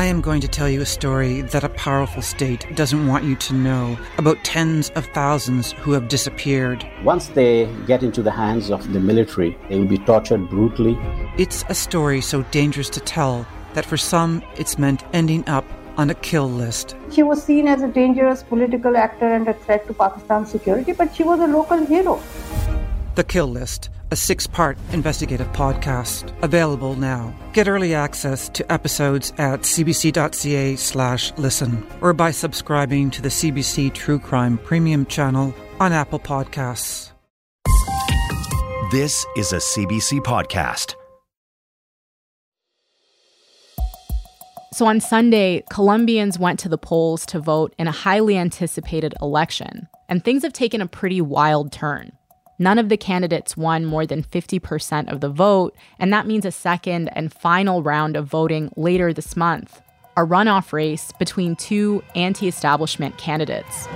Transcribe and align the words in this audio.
I 0.00 0.06
am 0.06 0.22
going 0.22 0.40
to 0.40 0.48
tell 0.48 0.66
you 0.66 0.80
a 0.80 0.86
story 0.86 1.42
that 1.42 1.62
a 1.62 1.68
powerful 1.68 2.22
state 2.22 2.64
doesn't 2.74 3.06
want 3.06 3.24
you 3.24 3.36
to 3.36 3.52
know 3.52 3.98
about 4.16 4.42
tens 4.42 4.88
of 4.96 5.04
thousands 5.08 5.72
who 5.72 5.92
have 5.92 6.08
disappeared. 6.08 6.88
Once 7.04 7.28
they 7.28 7.70
get 7.86 8.02
into 8.02 8.22
the 8.22 8.30
hands 8.30 8.70
of 8.70 8.94
the 8.94 8.98
military, 8.98 9.58
they 9.68 9.78
will 9.78 9.86
be 9.86 9.98
tortured 9.98 10.48
brutally. 10.48 10.96
It's 11.36 11.66
a 11.68 11.74
story 11.74 12.22
so 12.22 12.44
dangerous 12.44 12.88
to 12.88 13.00
tell 13.00 13.46
that 13.74 13.84
for 13.84 13.98
some 13.98 14.42
it's 14.56 14.78
meant 14.78 15.04
ending 15.12 15.46
up 15.46 15.66
on 15.98 16.08
a 16.08 16.14
kill 16.14 16.48
list. 16.48 16.96
She 17.10 17.22
was 17.22 17.44
seen 17.44 17.68
as 17.68 17.82
a 17.82 17.88
dangerous 17.88 18.42
political 18.42 18.96
actor 18.96 19.30
and 19.30 19.46
a 19.48 19.52
threat 19.52 19.86
to 19.88 19.92
Pakistan's 19.92 20.50
security, 20.50 20.92
but 20.92 21.14
she 21.14 21.24
was 21.24 21.40
a 21.40 21.46
local 21.46 21.84
hero. 21.84 22.22
The 23.16 23.24
Kill 23.24 23.48
List, 23.48 23.90
a 24.12 24.16
six 24.16 24.46
part 24.46 24.78
investigative 24.92 25.48
podcast, 25.48 26.32
available 26.42 26.94
now. 26.94 27.34
Get 27.52 27.68
early 27.68 27.94
access 27.94 28.48
to 28.50 28.72
episodes 28.72 29.32
at 29.38 29.62
cbc.ca 29.62 30.76
slash 30.76 31.32
listen 31.36 31.86
or 32.00 32.12
by 32.12 32.30
subscribing 32.30 33.10
to 33.10 33.22
the 33.22 33.28
CBC 33.28 33.92
True 33.94 34.18
Crime 34.18 34.58
Premium 34.58 35.06
channel 35.06 35.52
on 35.80 35.92
Apple 35.92 36.20
Podcasts. 36.20 37.10
This 38.92 39.26
is 39.36 39.52
a 39.52 39.56
CBC 39.56 40.20
podcast. 40.20 40.94
So 44.72 44.86
on 44.86 45.00
Sunday, 45.00 45.64
Colombians 45.70 46.38
went 46.38 46.60
to 46.60 46.68
the 46.68 46.78
polls 46.78 47.26
to 47.26 47.40
vote 47.40 47.74
in 47.76 47.88
a 47.88 47.92
highly 47.92 48.38
anticipated 48.38 49.14
election, 49.20 49.88
and 50.08 50.24
things 50.24 50.42
have 50.44 50.52
taken 50.52 50.80
a 50.80 50.86
pretty 50.86 51.20
wild 51.20 51.72
turn. 51.72 52.12
None 52.60 52.78
of 52.78 52.90
the 52.90 52.98
candidates 52.98 53.56
won 53.56 53.86
more 53.86 54.04
than 54.04 54.22
50% 54.22 55.10
of 55.10 55.20
the 55.20 55.30
vote, 55.30 55.74
and 55.98 56.12
that 56.12 56.26
means 56.26 56.44
a 56.44 56.52
second 56.52 57.08
and 57.16 57.32
final 57.32 57.82
round 57.82 58.18
of 58.18 58.26
voting 58.26 58.70
later 58.76 59.14
this 59.14 59.34
month. 59.34 59.80
A 60.14 60.26
runoff 60.26 60.70
race 60.70 61.10
between 61.18 61.56
two 61.56 62.02
anti 62.14 62.48
establishment 62.48 63.16
candidates. 63.16 63.86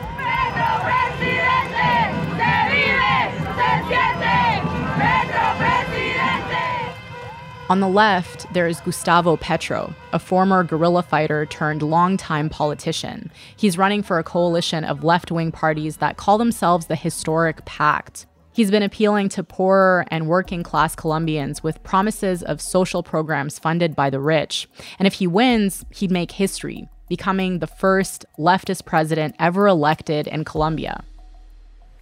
On 7.69 7.81
the 7.81 7.89
left, 7.89 8.51
there 8.55 8.67
is 8.67 8.81
Gustavo 8.81 9.37
Petro, 9.37 9.95
a 10.15 10.19
former 10.19 10.65
guerrilla 10.65 11.03
fighter 11.03 11.45
turned 11.45 11.83
longtime 11.83 12.49
politician. 12.49 13.31
He's 13.55 13.77
running 13.77 14.03
for 14.03 14.19
a 14.19 14.25
coalition 14.25 14.85
of 14.85 15.05
left 15.05 15.31
wing 15.31 15.53
parties 15.53 15.99
that 15.99 16.17
call 16.17 16.39
themselves 16.39 16.87
the 16.87 16.97
Historic 16.97 17.63
Pact. 17.67 18.25
He's 18.55 18.71
been 18.71 18.85
appealing 18.85 19.31
to 19.31 19.43
poorer 19.43 20.05
and 20.13 20.29
working 20.29 20.63
class 20.63 20.95
Colombians 20.95 21.65
with 21.65 21.83
promises 21.83 22.41
of 22.41 22.61
social 22.61 23.03
programs 23.03 23.59
funded 23.59 23.97
by 23.97 24.11
the 24.11 24.21
rich. 24.21 24.69
And 24.97 25.09
if 25.09 25.15
he 25.15 25.27
wins, 25.27 25.85
he'd 25.91 26.13
make 26.13 26.31
history, 26.31 26.89
becoming 27.09 27.59
the 27.59 27.67
first 27.67 28.25
leftist 28.39 28.85
president 28.85 29.35
ever 29.41 29.67
elected 29.67 30.29
in 30.29 30.45
Colombia. 30.45 31.03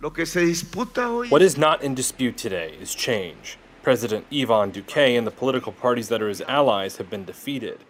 What 0.00 1.40
is 1.40 1.56
not 1.56 1.82
in 1.82 1.94
dispute 1.94 2.36
today 2.36 2.76
is 2.78 2.94
change. 2.94 3.56
President 3.82 4.26
Ivan 4.30 4.72
Duque 4.72 5.16
and 5.16 5.26
the 5.26 5.30
political 5.30 5.72
parties 5.72 6.08
that 6.08 6.20
are 6.20 6.28
his 6.28 6.42
allies 6.42 6.98
have 6.98 7.08
been 7.08 7.24
defeated. 7.24 7.80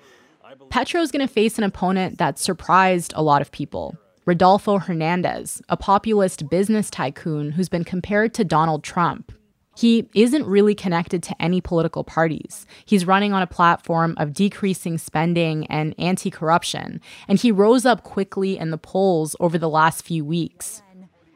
Petro's 0.70 1.10
going 1.10 1.26
to 1.26 1.32
face 1.32 1.58
an 1.58 1.64
opponent 1.64 2.18
that 2.18 2.38
surprised 2.38 3.12
a 3.16 3.24
lot 3.24 3.42
of 3.42 3.50
people. 3.50 3.98
Rodolfo 4.24 4.78
Hernandez, 4.78 5.60
a 5.68 5.76
populist 5.76 6.48
business 6.48 6.90
tycoon 6.90 7.50
who's 7.50 7.68
been 7.68 7.82
compared 7.82 8.32
to 8.34 8.44
Donald 8.44 8.84
Trump. 8.84 9.32
He 9.76 10.08
isn't 10.14 10.46
really 10.46 10.76
connected 10.76 11.24
to 11.24 11.42
any 11.42 11.60
political 11.60 12.04
parties. 12.04 12.64
He's 12.84 13.04
running 13.04 13.32
on 13.32 13.42
a 13.42 13.48
platform 13.48 14.14
of 14.18 14.32
decreasing 14.32 14.96
spending 14.98 15.66
and 15.66 15.92
anti 15.98 16.30
corruption, 16.30 17.00
and 17.26 17.40
he 17.40 17.50
rose 17.50 17.84
up 17.84 18.04
quickly 18.04 18.56
in 18.56 18.70
the 18.70 18.78
polls 18.78 19.34
over 19.40 19.58
the 19.58 19.68
last 19.68 20.04
few 20.04 20.24
weeks. 20.24 20.82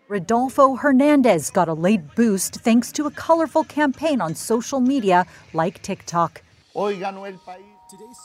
Rodolfo 0.06 0.76
Hernandez 0.76 1.50
got 1.50 1.66
a 1.66 1.74
late 1.74 2.14
boost 2.14 2.56
thanks 2.56 2.92
to 2.92 3.06
a 3.06 3.10
colorful 3.10 3.64
campaign 3.64 4.20
on 4.20 4.36
social 4.36 4.78
media 4.78 5.26
like 5.54 5.82
TikTok. 5.82 6.40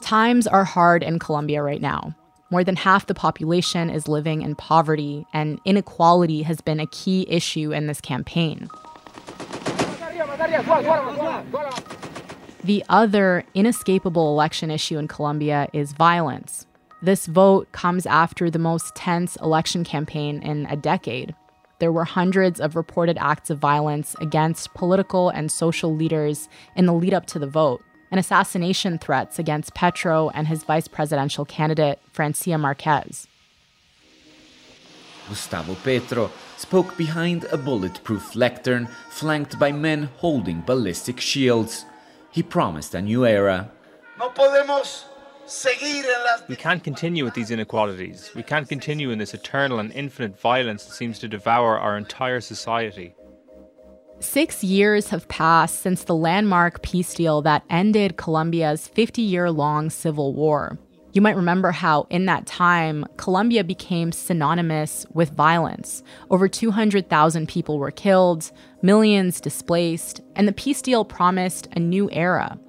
Times 0.01 0.45
are 0.45 0.65
hard 0.65 1.01
in 1.01 1.17
Colombia 1.17 1.63
right 1.63 1.81
now. 1.81 2.15
More 2.51 2.65
than 2.65 2.75
half 2.75 3.07
the 3.07 3.13
population 3.13 3.89
is 3.89 4.09
living 4.09 4.41
in 4.41 4.55
poverty, 4.55 5.25
and 5.31 5.61
inequality 5.63 6.41
has 6.43 6.59
been 6.59 6.81
a 6.81 6.85
key 6.85 7.25
issue 7.29 7.71
in 7.71 7.87
this 7.87 8.01
campaign. 8.01 8.67
The 12.65 12.83
other 12.89 13.45
inescapable 13.53 14.33
election 14.33 14.69
issue 14.69 14.97
in 14.97 15.07
Colombia 15.07 15.69
is 15.71 15.93
violence. 15.93 16.67
This 17.01 17.25
vote 17.25 17.71
comes 17.71 18.05
after 18.05 18.49
the 18.49 18.59
most 18.59 18.95
tense 18.95 19.37
election 19.37 19.85
campaign 19.85 20.43
in 20.43 20.65
a 20.65 20.75
decade. 20.75 21.33
There 21.79 21.93
were 21.93 22.03
hundreds 22.03 22.59
of 22.59 22.75
reported 22.75 23.17
acts 23.17 23.49
of 23.49 23.59
violence 23.59 24.13
against 24.19 24.73
political 24.73 25.29
and 25.29 25.49
social 25.49 25.95
leaders 25.95 26.49
in 26.75 26.85
the 26.85 26.93
lead 26.93 27.13
up 27.13 27.27
to 27.27 27.39
the 27.39 27.47
vote 27.47 27.81
and 28.11 28.19
assassination 28.19 28.97
threats 28.97 29.39
against 29.39 29.73
Petro 29.73 30.29
and 30.29 30.47
his 30.47 30.63
vice 30.63 30.87
presidential 30.87 31.45
candidate, 31.45 31.99
Francia 32.11 32.57
Marquez. 32.57 33.27
Gustavo 35.29 35.75
Petro 35.75 36.29
spoke 36.57 36.97
behind 36.97 37.45
a 37.45 37.57
bulletproof 37.57 38.35
lectern 38.35 38.89
flanked 39.09 39.57
by 39.57 39.71
men 39.71 40.09
holding 40.17 40.61
ballistic 40.61 41.21
shields. 41.21 41.85
He 42.31 42.43
promised 42.43 42.93
a 42.93 43.01
new 43.01 43.25
era. 43.25 43.71
We 46.49 46.55
can't 46.55 46.83
continue 46.83 47.23
with 47.23 47.33
these 47.33 47.51
inequalities. 47.51 48.31
We 48.35 48.43
can't 48.43 48.69
continue 48.69 49.11
in 49.11 49.19
this 49.19 49.33
eternal 49.33 49.79
and 49.79 49.91
infinite 49.93 50.39
violence 50.39 50.85
that 50.85 50.93
seems 50.93 51.17
to 51.19 51.27
devour 51.27 51.79
our 51.79 51.97
entire 51.97 52.41
society. 52.41 53.15
Six 54.21 54.63
years 54.63 55.09
have 55.09 55.27
passed 55.27 55.81
since 55.81 56.03
the 56.03 56.15
landmark 56.15 56.83
peace 56.83 57.11
deal 57.15 57.41
that 57.41 57.63
ended 57.71 58.17
Colombia's 58.17 58.87
50 58.87 59.19
year 59.23 59.49
long 59.49 59.89
civil 59.89 60.35
war. 60.35 60.77
You 61.11 61.21
might 61.21 61.35
remember 61.35 61.71
how, 61.71 62.05
in 62.11 62.27
that 62.27 62.45
time, 62.45 63.03
Colombia 63.17 63.63
became 63.63 64.11
synonymous 64.11 65.07
with 65.11 65.31
violence. 65.31 66.03
Over 66.29 66.47
200,000 66.47 67.47
people 67.47 67.79
were 67.79 67.89
killed, 67.89 68.51
millions 68.83 69.41
displaced, 69.41 70.21
and 70.35 70.47
the 70.47 70.53
peace 70.53 70.83
deal 70.83 71.03
promised 71.03 71.67
a 71.75 71.79
new 71.79 72.07
era. 72.11 72.59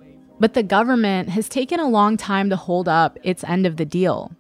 But 0.40 0.54
the 0.54 0.62
government 0.62 1.28
has 1.28 1.50
taken 1.50 1.78
a 1.78 1.88
long 1.88 2.16
time 2.16 2.48
to 2.48 2.56
hold 2.56 2.88
up 2.88 3.18
its 3.22 3.44
end 3.44 3.66
of 3.66 3.76
the 3.76 3.84
deal. 3.84 4.32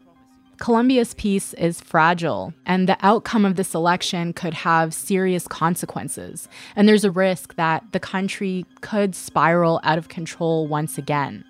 Colombia's 0.62 1.12
peace 1.14 1.54
is 1.54 1.80
fragile, 1.80 2.54
and 2.64 2.88
the 2.88 2.96
outcome 3.04 3.44
of 3.44 3.56
this 3.56 3.74
election 3.74 4.32
could 4.32 4.54
have 4.54 4.94
serious 4.94 5.48
consequences. 5.48 6.48
And 6.76 6.88
there's 6.88 7.04
a 7.04 7.10
risk 7.10 7.56
that 7.56 7.82
the 7.90 7.98
country 7.98 8.64
could 8.80 9.16
spiral 9.16 9.80
out 9.82 9.98
of 9.98 10.08
control 10.08 10.68
once 10.68 10.98
again. 10.98 11.44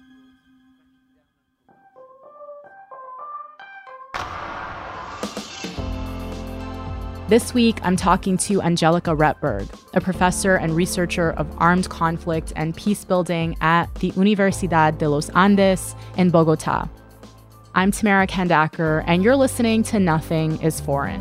This 7.28 7.52
week, 7.52 7.80
I'm 7.82 7.96
talking 7.96 8.38
to 8.38 8.62
Angelika 8.62 9.10
Rettberg, 9.10 9.68
a 9.92 10.00
professor 10.00 10.54
and 10.54 10.74
researcher 10.74 11.32
of 11.32 11.54
armed 11.58 11.90
conflict 11.90 12.54
and 12.56 12.74
peace 12.74 13.04
building 13.04 13.58
at 13.60 13.94
the 13.96 14.12
Universidad 14.12 14.96
de 14.96 15.06
los 15.06 15.28
Andes 15.34 15.94
in 16.16 16.30
Bogota. 16.30 16.88
I'm 17.74 17.90
Tamara 17.90 18.26
Khandaker, 18.26 19.02
and 19.06 19.24
you're 19.24 19.36
listening 19.36 19.82
to 19.84 19.98
Nothing 19.98 20.60
is 20.60 20.78
Foreign. 20.78 21.20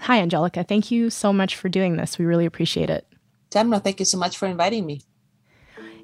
Hi, 0.00 0.18
Angelika. 0.18 0.62
Thank 0.62 0.90
you 0.90 1.08
so 1.08 1.32
much 1.32 1.56
for 1.56 1.70
doing 1.70 1.96
this. 1.96 2.18
We 2.18 2.26
really 2.26 2.44
appreciate 2.44 2.90
it. 2.90 3.06
Tamara, 3.48 3.80
thank 3.80 3.98
you 3.98 4.04
so 4.04 4.18
much 4.18 4.36
for 4.36 4.46
inviting 4.46 4.84
me. 4.84 5.00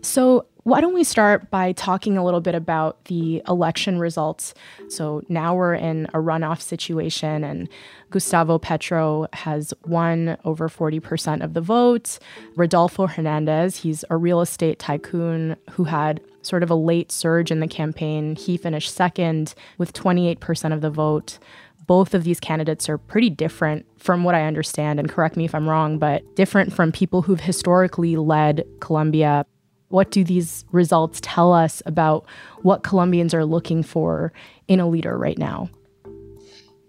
So, 0.02 0.46
why 0.68 0.82
don't 0.82 0.92
we 0.92 1.02
start 1.02 1.50
by 1.50 1.72
talking 1.72 2.18
a 2.18 2.24
little 2.24 2.42
bit 2.42 2.54
about 2.54 3.06
the 3.06 3.42
election 3.48 3.98
results? 3.98 4.52
So 4.90 5.22
now 5.30 5.54
we're 5.54 5.72
in 5.72 6.04
a 6.12 6.18
runoff 6.18 6.60
situation, 6.60 7.42
and 7.42 7.70
Gustavo 8.10 8.58
Petro 8.58 9.28
has 9.32 9.72
won 9.86 10.36
over 10.44 10.68
40% 10.68 11.42
of 11.42 11.54
the 11.54 11.62
vote. 11.62 12.18
Rodolfo 12.54 13.06
Hernandez, 13.06 13.78
he's 13.78 14.04
a 14.10 14.18
real 14.18 14.42
estate 14.42 14.78
tycoon 14.78 15.56
who 15.70 15.84
had 15.84 16.20
sort 16.42 16.62
of 16.62 16.70
a 16.70 16.74
late 16.74 17.10
surge 17.10 17.50
in 17.50 17.60
the 17.60 17.66
campaign. 17.66 18.36
He 18.36 18.58
finished 18.58 18.94
second 18.94 19.54
with 19.78 19.94
28% 19.94 20.74
of 20.74 20.82
the 20.82 20.90
vote. 20.90 21.38
Both 21.86 22.12
of 22.12 22.24
these 22.24 22.40
candidates 22.40 22.90
are 22.90 22.98
pretty 22.98 23.30
different 23.30 23.86
from 23.96 24.22
what 24.22 24.34
I 24.34 24.44
understand, 24.44 25.00
and 25.00 25.08
correct 25.08 25.34
me 25.34 25.46
if 25.46 25.54
I'm 25.54 25.66
wrong, 25.66 25.98
but 25.98 26.22
different 26.36 26.74
from 26.74 26.92
people 26.92 27.22
who've 27.22 27.40
historically 27.40 28.16
led 28.16 28.66
Colombia 28.80 29.46
what 29.88 30.10
do 30.10 30.24
these 30.24 30.64
results 30.72 31.20
tell 31.22 31.52
us 31.52 31.82
about 31.86 32.26
what 32.62 32.82
Colombians 32.82 33.34
are 33.34 33.44
looking 33.44 33.82
for 33.82 34.32
in 34.66 34.80
a 34.80 34.88
leader 34.88 35.16
right 35.16 35.38
now? 35.38 35.68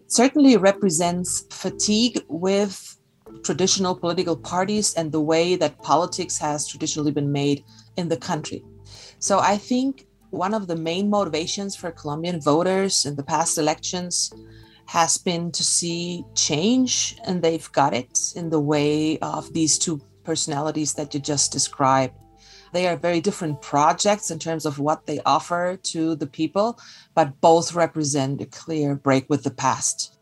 Certainly 0.07 0.57
represents 0.57 1.45
fatigue 1.51 2.23
with 2.27 2.97
traditional 3.43 3.95
political 3.95 4.35
parties 4.35 4.93
and 4.95 5.11
the 5.11 5.21
way 5.21 5.55
that 5.55 5.81
politics 5.81 6.37
has 6.39 6.67
traditionally 6.67 7.11
been 7.11 7.31
made 7.31 7.63
in 7.95 8.09
the 8.09 8.17
country. 8.17 8.63
So 9.19 9.39
I 9.39 9.57
think 9.57 10.07
one 10.31 10.53
of 10.53 10.67
the 10.67 10.75
main 10.75 11.09
motivations 11.09 11.75
for 11.75 11.91
Colombian 11.91 12.41
voters 12.41 13.05
in 13.05 13.15
the 13.15 13.23
past 13.23 13.57
elections 13.57 14.31
has 14.85 15.17
been 15.19 15.51
to 15.51 15.63
see 15.63 16.25
change, 16.33 17.15
and 17.25 17.41
they've 17.41 17.71
got 17.71 17.93
it 17.93 18.17
in 18.35 18.49
the 18.49 18.59
way 18.59 19.19
of 19.19 19.53
these 19.53 19.77
two 19.77 20.01
personalities 20.23 20.93
that 20.95 21.13
you 21.13 21.19
just 21.19 21.51
described. 21.51 22.15
They 22.71 22.87
are 22.87 22.95
very 22.95 23.21
different 23.21 23.61
projects 23.61 24.29
in 24.29 24.39
terms 24.39 24.65
of 24.65 24.79
what 24.79 25.05
they 25.05 25.19
offer 25.25 25.77
to 25.83 26.15
the 26.15 26.27
people, 26.27 26.79
but 27.15 27.41
both 27.41 27.73
represent 27.73 28.41
a 28.41 28.45
clear 28.45 28.95
break 28.95 29.29
with 29.29 29.43
the 29.43 29.51
past. 29.51 30.17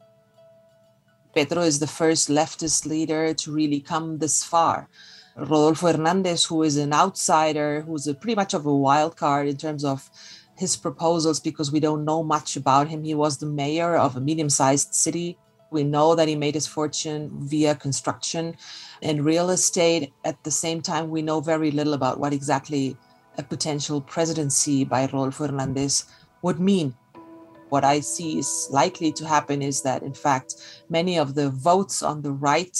Petro 1.35 1.61
is 1.61 1.79
the 1.79 1.87
first 1.87 2.29
leftist 2.29 2.85
leader 2.85 3.33
to 3.33 3.51
really 3.51 3.79
come 3.79 4.17
this 4.17 4.43
far. 4.43 4.87
Rodolfo 5.35 5.91
Hernandez, 5.91 6.45
who 6.45 6.63
is 6.63 6.77
an 6.77 6.93
outsider, 6.93 7.81
who's 7.81 8.07
a 8.07 8.15
pretty 8.15 8.35
much 8.35 8.55
of 8.55 8.65
a 8.65 8.75
wild 8.75 9.17
card 9.17 9.47
in 9.47 9.57
terms 9.57 9.85
of 9.85 10.09
his 10.57 10.75
proposals 10.75 11.39
because 11.39 11.71
we 11.71 11.79
don't 11.79 12.05
know 12.05 12.23
much 12.23 12.55
about 12.55 12.87
him. 12.87 13.03
He 13.03 13.13
was 13.13 13.37
the 13.37 13.45
mayor 13.45 13.95
of 13.95 14.15
a 14.15 14.19
medium 14.19 14.49
sized 14.49 14.95
city. 14.95 15.37
We 15.69 15.83
know 15.83 16.15
that 16.15 16.27
he 16.27 16.35
made 16.35 16.55
his 16.55 16.65
fortune 16.65 17.29
via 17.33 17.75
construction 17.75 18.55
and 19.01 19.25
real 19.25 19.49
estate. 19.49 20.13
At 20.25 20.43
the 20.43 20.51
same 20.51 20.81
time, 20.81 21.09
we 21.09 21.21
know 21.21 21.39
very 21.39 21.71
little 21.71 21.93
about 21.93 22.19
what 22.19 22.33
exactly 22.33 22.97
a 23.37 23.43
potential 23.43 24.01
presidency 24.01 24.83
by 24.83 25.03
Rodolfo 25.03 25.47
Hernandez 25.47 26.05
would 26.41 26.59
mean. 26.59 26.95
What 27.69 27.83
I 27.83 27.99
see 27.99 28.39
is 28.39 28.67
likely 28.71 29.11
to 29.13 29.27
happen 29.27 29.61
is 29.61 29.81
that, 29.81 30.03
in 30.03 30.13
fact, 30.13 30.55
many 30.89 31.19
of 31.19 31.35
the 31.35 31.49
votes 31.49 32.01
on 32.01 32.21
the 32.21 32.31
right 32.31 32.77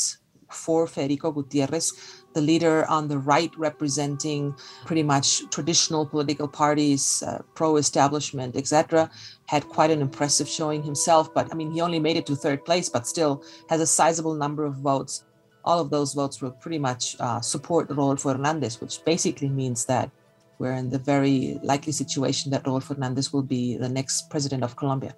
for 0.50 0.88
Federico 0.88 1.32
Gutierrez 1.32 1.94
the 2.38 2.42
leader 2.42 2.86
on 2.86 3.08
the 3.08 3.18
right 3.18 3.52
representing 3.58 4.54
pretty 4.86 5.02
much 5.02 5.50
traditional 5.50 6.06
political 6.06 6.48
parties, 6.48 7.24
uh, 7.24 7.42
pro-establishment, 7.56 8.56
etc., 8.56 9.10
had 9.48 9.68
quite 9.68 9.90
an 9.90 10.02
impressive 10.02 10.48
showing 10.48 10.84
himself. 10.84 11.34
But 11.34 11.52
I 11.52 11.56
mean, 11.56 11.72
he 11.72 11.82
only 11.82 12.00
made 12.00 12.16
it 12.16 12.28
to 12.28 12.36
third 12.36 12.64
place, 12.64 12.90
but 12.90 13.08
still 13.08 13.44
has 13.70 13.82
a 13.82 13.88
sizable 13.88 14.36
number 14.36 14.66
of 14.66 14.76
votes. 14.76 15.24
All 15.68 15.82
of 15.82 15.90
those 15.90 16.14
votes 16.14 16.42
will 16.42 16.52
pretty 16.64 16.80
much 16.80 17.18
uh, 17.20 17.42
support 17.42 17.90
Rodolfo 17.90 18.30
Hernandez, 18.32 18.80
which 18.80 19.04
basically 19.04 19.50
means 19.50 19.84
that 19.86 20.10
we're 20.60 20.72
in 20.72 20.90
the 20.90 20.98
very 20.98 21.60
likely 21.62 21.92
situation 21.92 22.52
that 22.52 22.66
Rodolfo 22.66 22.94
Hernandez 22.94 23.34
will 23.34 23.44
be 23.44 23.76
the 23.76 23.90
next 23.90 24.30
president 24.30 24.64
of 24.64 24.78
Colombia. 24.78 25.14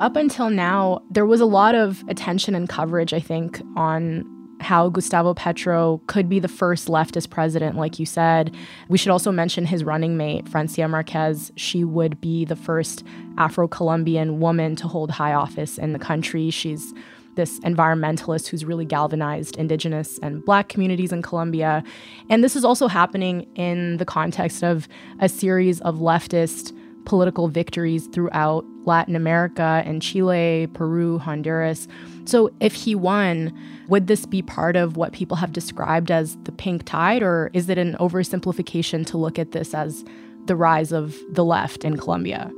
Up 0.00 0.16
until 0.16 0.48
now, 0.48 1.02
there 1.10 1.26
was 1.26 1.42
a 1.42 1.50
lot 1.60 1.74
of 1.74 2.02
attention 2.08 2.54
and 2.54 2.66
coverage, 2.66 3.12
I 3.12 3.20
think, 3.20 3.60
on 3.76 4.24
how 4.60 4.88
Gustavo 4.88 5.34
Petro 5.34 6.00
could 6.06 6.28
be 6.28 6.40
the 6.40 6.48
first 6.48 6.88
leftist 6.88 7.30
president, 7.30 7.76
like 7.76 7.98
you 7.98 8.06
said. 8.06 8.54
We 8.88 8.98
should 8.98 9.10
also 9.10 9.30
mention 9.32 9.66
his 9.66 9.84
running 9.84 10.16
mate, 10.16 10.48
Francia 10.48 10.88
Marquez. 10.88 11.52
She 11.56 11.84
would 11.84 12.20
be 12.20 12.44
the 12.44 12.56
first 12.56 13.04
Afro 13.36 13.68
Colombian 13.68 14.40
woman 14.40 14.76
to 14.76 14.88
hold 14.88 15.10
high 15.10 15.34
office 15.34 15.78
in 15.78 15.92
the 15.92 15.98
country. 15.98 16.50
She's 16.50 16.94
this 17.38 17.60
environmentalist 17.60 18.48
who's 18.48 18.64
really 18.64 18.84
galvanized 18.84 19.56
indigenous 19.56 20.18
and 20.18 20.44
black 20.44 20.68
communities 20.68 21.12
in 21.12 21.22
Colombia. 21.22 21.84
And 22.28 22.42
this 22.42 22.56
is 22.56 22.64
also 22.64 22.88
happening 22.88 23.46
in 23.54 23.96
the 23.96 24.04
context 24.04 24.64
of 24.64 24.88
a 25.20 25.28
series 25.28 25.80
of 25.82 25.98
leftist 25.98 26.76
political 27.04 27.48
victories 27.48 28.08
throughout 28.08 28.66
Latin 28.84 29.14
America 29.14 29.82
and 29.86 30.02
Chile, 30.02 30.68
Peru, 30.74 31.18
Honduras. 31.18 31.86
So, 32.24 32.50
if 32.60 32.74
he 32.74 32.94
won, 32.94 33.56
would 33.88 34.08
this 34.08 34.26
be 34.26 34.42
part 34.42 34.76
of 34.76 34.96
what 34.96 35.12
people 35.12 35.36
have 35.36 35.52
described 35.52 36.10
as 36.10 36.36
the 36.42 36.52
pink 36.52 36.84
tide, 36.84 37.22
or 37.22 37.50
is 37.54 37.70
it 37.70 37.78
an 37.78 37.94
oversimplification 37.94 39.06
to 39.06 39.16
look 39.16 39.38
at 39.38 39.52
this 39.52 39.74
as 39.74 40.04
the 40.46 40.56
rise 40.56 40.92
of 40.92 41.16
the 41.30 41.44
left 41.44 41.84
in 41.84 41.96
Colombia? 41.96 42.50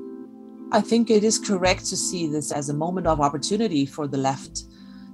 I 0.72 0.80
think 0.80 1.10
it 1.10 1.24
is 1.24 1.38
correct 1.38 1.86
to 1.86 1.96
see 1.96 2.28
this 2.28 2.52
as 2.52 2.68
a 2.68 2.74
moment 2.74 3.06
of 3.06 3.20
opportunity 3.20 3.86
for 3.86 4.06
the 4.06 4.18
left 4.18 4.64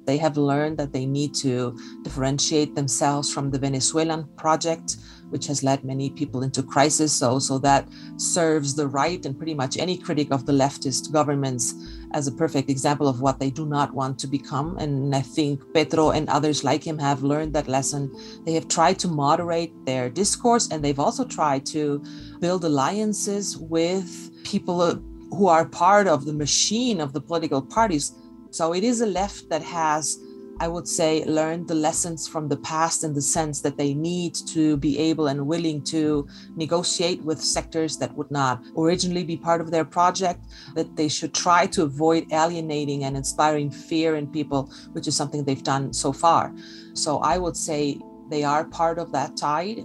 they 0.07 0.17
have 0.17 0.37
learned 0.37 0.79
that 0.79 0.93
they 0.93 1.05
need 1.05 1.35
to 1.37 1.77
differentiate 2.03 2.75
themselves 2.75 3.33
from 3.33 3.51
the 3.51 3.59
Venezuelan 3.59 4.29
project, 4.37 4.97
which 5.31 5.47
has 5.49 5.65
led 5.65 5.85
many 5.85 6.11
people 6.11 6.43
into 6.43 6.63
crisis. 6.63 7.13
So, 7.13 7.39
so 7.39 7.59
that 7.59 7.89
serves 8.17 8.75
the 8.75 8.87
right 8.87 9.25
and 9.27 9.37
pretty 9.37 9.55
much 9.55 9.77
any 9.77 9.99
critic 9.99 10.31
of 10.31 10.47
the 10.47 10.53
leftist 10.53 11.13
governments 11.13 11.75
as 12.13 12.29
a 12.29 12.33
perfect 12.33 12.71
example 12.71 13.09
of 13.09 13.21
what 13.21 13.41
they 13.41 13.51
do 13.51 13.67
not 13.67 13.93
want 13.93 14.19
to 14.21 14.27
become. 14.27 14.79
And 14.79 15.15
I 15.15 15.23
think 15.23 15.61
Petro 15.75 16.11
and 16.11 16.29
others 16.29 16.63
like 16.63 16.85
him 16.85 16.99
have 16.99 17.25
learned 17.25 17.53
that 17.55 17.69
lesson. 17.69 18.15
They 18.45 18.53
have 18.53 18.69
tried 18.69 18.99
to 19.01 19.09
moderate 19.09 19.73
their 19.85 20.09
discourse 20.09 20.71
and 20.71 20.83
they've 20.85 21.01
also 21.01 21.25
tried 21.25 21.67
to 21.67 22.03
build 22.41 22.65
alliances 22.65 23.57
with 23.57 24.31
people 24.45 25.03
who 25.31 25.49
are 25.49 25.67
part 25.67 26.07
of 26.07 26.25
the 26.25 26.33
machine 26.33 27.01
of 27.01 27.13
the 27.13 27.21
political 27.21 27.61
parties 27.61 28.13
so 28.57 28.73
it 28.73 28.83
is 28.83 29.03
a 29.03 29.07
left 29.07 29.51
that 29.51 29.63
has, 29.63 30.19
I 30.61 30.69
would 30.69 30.89
say, 30.89 31.23
learned 31.27 31.69
the 31.69 31.75
lessons 31.75 32.27
from 32.27 32.49
the 32.49 32.57
past 32.57 33.05
in 33.05 33.13
the 33.13 33.21
sense 33.21 33.61
that 33.61 33.77
they 33.77 33.93
need 33.93 34.35
to 34.55 34.79
be 34.79 34.99
able 34.99 35.27
and 35.27 35.47
willing 35.47 35.83
to 35.85 36.27
negotiate 36.57 37.23
with 37.23 37.39
sectors 37.39 37.99
that 37.99 38.17
would 38.17 38.31
not 38.31 38.65
originally 38.75 39.25
be 39.25 39.37
part 39.37 39.61
of 39.61 39.71
their 39.71 39.85
project, 39.85 40.41
that 40.75 40.97
they 40.97 41.07
should 41.07 41.35
try 41.35 41.67
to 41.67 41.83
avoid 41.83 42.33
alienating 42.33 43.05
and 43.05 43.15
inspiring 43.15 43.71
fear 43.71 44.17
in 44.17 44.27
people, 44.27 44.73
which 44.93 45.07
is 45.07 45.15
something 45.15 45.45
they've 45.45 45.63
done 45.63 45.93
so 45.93 46.11
far. 46.11 46.55
So 46.95 47.19
I 47.19 47.37
would 47.37 47.59
say 47.59 48.01
they 48.31 48.43
are 48.43 48.65
part 48.65 48.99
of 48.99 49.13
that 49.13 49.37
tide. 49.37 49.81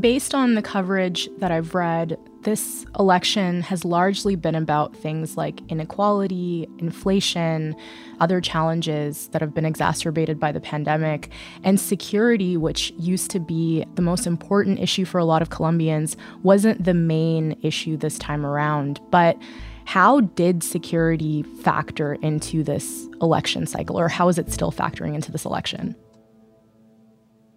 Based 0.00 0.34
on 0.34 0.54
the 0.54 0.62
coverage 0.62 1.28
that 1.40 1.50
I've 1.50 1.74
read, 1.74 2.16
this 2.42 2.84
election 2.98 3.62
has 3.62 3.84
largely 3.84 4.36
been 4.36 4.54
about 4.54 4.96
things 4.96 5.36
like 5.36 5.60
inequality, 5.68 6.68
inflation, 6.78 7.74
other 8.20 8.40
challenges 8.40 9.28
that 9.28 9.40
have 9.40 9.54
been 9.54 9.64
exacerbated 9.64 10.40
by 10.40 10.52
the 10.52 10.60
pandemic, 10.60 11.30
and 11.64 11.78
security, 11.78 12.56
which 12.56 12.92
used 12.98 13.30
to 13.30 13.40
be 13.40 13.84
the 13.94 14.02
most 14.02 14.26
important 14.26 14.78
issue 14.80 15.04
for 15.04 15.18
a 15.18 15.24
lot 15.24 15.42
of 15.42 15.50
Colombians, 15.50 16.16
wasn't 16.42 16.82
the 16.84 16.94
main 16.94 17.56
issue 17.62 17.96
this 17.96 18.18
time 18.18 18.44
around. 18.44 19.00
But 19.10 19.36
how 19.84 20.20
did 20.20 20.62
security 20.62 21.42
factor 21.62 22.14
into 22.14 22.62
this 22.62 23.06
election 23.20 23.66
cycle, 23.66 23.98
or 23.98 24.08
how 24.08 24.28
is 24.28 24.38
it 24.38 24.52
still 24.52 24.72
factoring 24.72 25.14
into 25.14 25.32
this 25.32 25.44
election? 25.44 25.96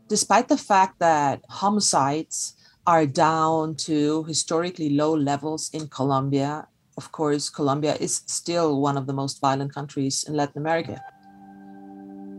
Despite 0.07 0.47
the 0.47 0.57
fact 0.57 0.99
that 0.99 1.41
homicides 1.49 2.55
are 2.87 3.05
down 3.05 3.75
to 3.75 4.23
historically 4.25 4.89
low 4.89 5.13
levels 5.15 5.69
in 5.73 5.87
Colombia. 5.87 6.67
Of 6.97 7.11
course, 7.11 7.49
Colombia 7.49 7.95
is 7.99 8.21
still 8.27 8.79
one 8.79 8.97
of 8.97 9.07
the 9.07 9.13
most 9.13 9.41
violent 9.41 9.73
countries 9.73 10.23
in 10.27 10.35
Latin 10.35 10.61
America. 10.61 11.01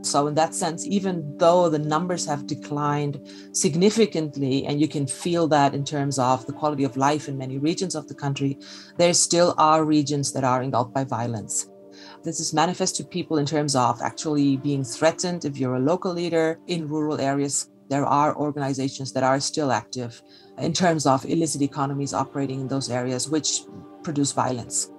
So, 0.03 0.29
in 0.29 0.35
that 0.35 0.55
sense, 0.55 0.87
even 0.87 1.37
though 1.37 1.69
the 1.69 1.81
numbers 1.81 2.25
have 2.26 2.47
declined 2.47 3.29
significantly, 3.50 4.65
and 4.65 4.81
you 4.81 4.87
can 4.87 5.05
feel 5.05 5.49
that 5.49 5.75
in 5.75 5.85
terms 5.85 6.17
of 6.17 6.47
the 6.47 6.53
quality 6.53 6.85
of 6.85 6.97
life 6.97 7.26
in 7.26 7.37
many 7.37 7.59
regions 7.59 7.97
of 7.97 8.07
the 8.07 8.15
country, 8.15 8.57
there 8.99 9.12
still 9.15 9.53
are 9.59 9.85
regions 9.85 10.33
that 10.33 10.45
are 10.45 10.62
engulfed 10.62 10.95
by 10.95 11.03
violence. 11.03 11.69
This 12.23 12.38
is 12.38 12.55
manifest 12.55 12.95
to 12.97 13.05
people 13.05 13.38
in 13.38 13.47
terms 13.47 13.75
of 13.75 14.00
actually 14.00 14.59
being 14.59 14.85
threatened 14.85 15.45
if 15.45 15.59
you're 15.59 15.76
a 15.76 15.81
local 15.81 16.12
leader 16.12 16.61
in 16.69 16.87
rural 16.87 17.21
areas 17.21 17.69
there 17.88 18.05
are 18.05 18.37
organizations 18.37 19.12
that 19.12 19.23
are 19.23 19.40
still 19.40 19.71
active 19.71 20.23
in 20.59 20.73
terms 20.73 21.07
of 21.07 21.25
illicit 21.25 21.62
economies 21.62 22.12
operating 22.12 22.61
in 22.61 22.69
those 22.69 22.90
areas, 22.90 23.28
which 23.28 23.62
produce 24.02 24.33
violence. 24.33 24.90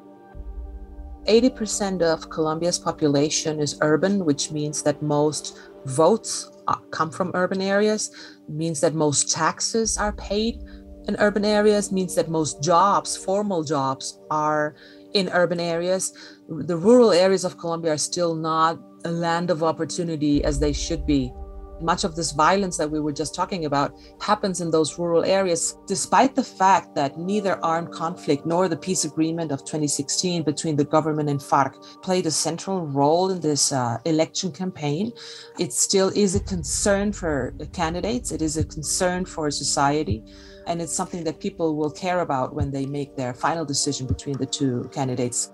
80% 1.26 2.02
of 2.02 2.30
Colombia's 2.30 2.80
population 2.80 3.60
is 3.60 3.78
urban, 3.82 4.24
which 4.24 4.52
means 4.52 4.82
that 4.84 5.02
most 5.02 5.60
votes 5.86 6.50
come 6.92 7.12
from 7.12 7.32
urban 7.34 7.62
areas, 7.62 8.12
means 8.48 8.80
that 8.82 8.94
most 8.94 9.30
taxes 9.32 9.98
are 9.98 10.14
paid 10.14 10.64
in 11.08 11.16
urban 11.20 11.44
areas, 11.44 11.92
means 11.92 12.16
that 12.16 12.30
most 12.30 12.62
jobs, 12.64 13.18
formal 13.18 13.64
jobs, 13.64 14.20
are 14.32 14.76
in 15.14 15.30
urban 15.30 15.60
areas. 15.60 16.14
The 16.48 16.78
rural 16.78 17.12
areas 17.12 17.44
of 17.44 17.58
Colombia 17.58 17.94
are 17.94 17.98
still 17.98 18.36
not 18.36 18.80
a 19.06 19.12
land 19.12 19.50
of 19.50 19.64
opportunity 19.64 20.44
as 20.44 20.60
they 20.60 20.74
should 20.74 21.06
be. 21.06 21.34
Much 21.82 22.04
of 22.04 22.16
this 22.16 22.32
violence 22.32 22.78
that 22.78 22.90
we 22.90 23.00
were 23.00 23.12
just 23.12 23.36
talking 23.36 23.66
about 23.66 23.94
happens 24.20 24.62
in 24.62 24.72
those 24.72 24.98
rural 24.98 25.24
areas, 25.24 25.78
despite 25.86 26.36
the 26.36 26.44
fact 26.44 26.96
that 26.96 27.18
neither 27.18 27.64
armed 27.64 27.92
conflict 27.92 28.46
nor 28.46 28.68
the 28.68 28.78
peace 28.78 29.06
agreement 29.06 29.52
of 29.52 29.60
2016 29.60 30.44
between 30.44 30.76
the 30.76 30.86
government 30.86 31.30
and 31.30 31.40
FARC 31.40 32.02
played 32.02 32.26
a 32.26 32.32
central 32.32 32.86
role 32.88 33.30
in 33.30 33.40
this 33.40 33.72
uh, 33.72 33.98
election 34.06 34.52
campaign. 34.52 35.12
It 35.60 35.72
still 35.72 36.10
is 36.16 36.36
a 36.36 36.40
concern 36.40 37.12
for 37.12 37.54
candidates, 37.74 38.32
it 38.32 38.42
is 38.42 38.58
a 38.58 38.66
concern 38.66 39.26
for 39.26 39.52
society. 39.52 40.24
And 40.66 40.82
it's 40.82 40.94
something 40.94 41.24
that 41.24 41.40
people 41.40 41.78
will 41.78 41.92
care 41.92 42.20
about 42.20 42.54
when 42.54 42.72
they 42.72 42.86
make 42.86 43.16
their 43.16 43.34
final 43.34 43.64
decision 43.64 44.06
between 44.06 44.38
the 44.38 44.46
two 44.46 44.90
candidates. 44.94 45.52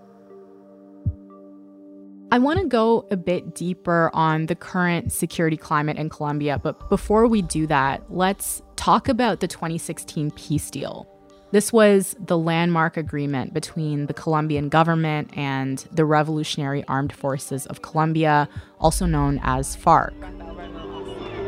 I 2.33 2.39
want 2.39 2.57
to 2.57 2.65
go 2.65 3.05
a 3.11 3.15
bit 3.15 3.53
deeper 3.53 4.09
on 4.11 4.47
the 4.47 4.55
current 4.55 5.11
security 5.11 5.55
climate 5.55 5.97
in 5.97 6.09
Colombia, 6.09 6.57
but 6.57 6.89
before 6.89 7.27
we 7.27 7.43
do 7.43 7.67
that, 7.67 8.01
let's 8.09 8.63
talk 8.75 9.07
about 9.07 9.39
the 9.39 9.47
2016 9.47 10.31
peace 10.31 10.71
deal. 10.71 11.07
This 11.51 11.71
was 11.71 12.15
the 12.19 12.35
landmark 12.35 12.97
agreement 12.97 13.53
between 13.53 14.07
the 14.07 14.15
Colombian 14.15 14.67
government 14.67 15.29
and 15.37 15.87
the 15.91 16.05
Revolutionary 16.05 16.83
Armed 16.87 17.13
Forces 17.13 17.67
of 17.67 17.83
Colombia, 17.83 18.49
also 18.79 19.05
known 19.05 19.39
as 19.43 19.77
FARC. 19.77 20.13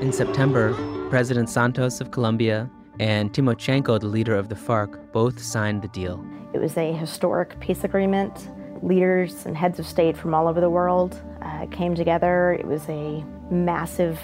In 0.04 0.13
September, 0.13 0.75
President 1.10 1.50
Santos 1.50 2.00
of 2.00 2.12
Colombia 2.12 2.70
and 3.00 3.34
Timochenko, 3.34 4.00
the 4.00 4.06
leader 4.06 4.36
of 4.36 4.50
the 4.50 4.56
FARC, 4.56 5.12
both 5.12 5.42
signed 5.42 5.82
the 5.82 5.88
deal. 5.88 6.24
It 6.54 6.62
was 6.62 6.77
a 6.77 6.94
historic 6.94 7.60
peace 7.60 7.84
agreement. 7.84 8.51
Leaders 8.82 9.46
and 9.46 9.55
heads 9.55 9.79
of 9.79 9.86
state 9.86 10.17
from 10.17 10.34
all 10.34 10.48
over 10.48 10.62
the 10.62 10.70
world 10.70 11.22
uh, 11.41 11.65
came 11.67 11.96
together. 11.96 12.53
It 12.60 12.65
was 12.65 12.88
a 12.89 13.24
massive 13.50 14.20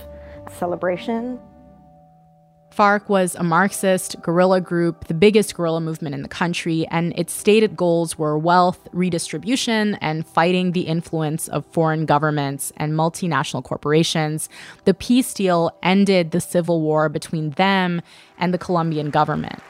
celebration. 0.50 1.40
FARC 2.72 3.10
was 3.10 3.36
a 3.36 3.44
Marxist 3.44 4.22
guerrilla 4.22 4.62
group, 4.62 5.08
the 5.08 5.14
biggest 5.14 5.56
guerrilla 5.56 5.82
movement 5.82 6.16
in 6.16 6.22
the 6.22 6.30
country, 6.30 6.88
and 6.90 7.14
its 7.18 7.34
stated 7.34 7.76
goals 7.76 8.18
were 8.18 8.38
wealth 8.38 8.88
redistribution 8.94 9.96
and 9.96 10.26
fighting 10.26 10.72
the 10.72 10.82
influence 10.82 11.50
of 11.50 11.66
foreign 11.66 12.06
governments 12.06 12.72
and 12.78 12.94
multinational 12.94 13.62
corporations. 13.62 14.48
The 14.86 14.94
peace 14.94 15.34
deal 15.34 15.78
ended 15.84 16.32
the 16.32 16.40
civil 16.40 16.82
war 16.82 17.10
between 17.10 17.50
them 17.52 18.02
and 18.38 18.54
the 18.54 18.58
Colombian 18.58 19.10
government. 19.10 19.62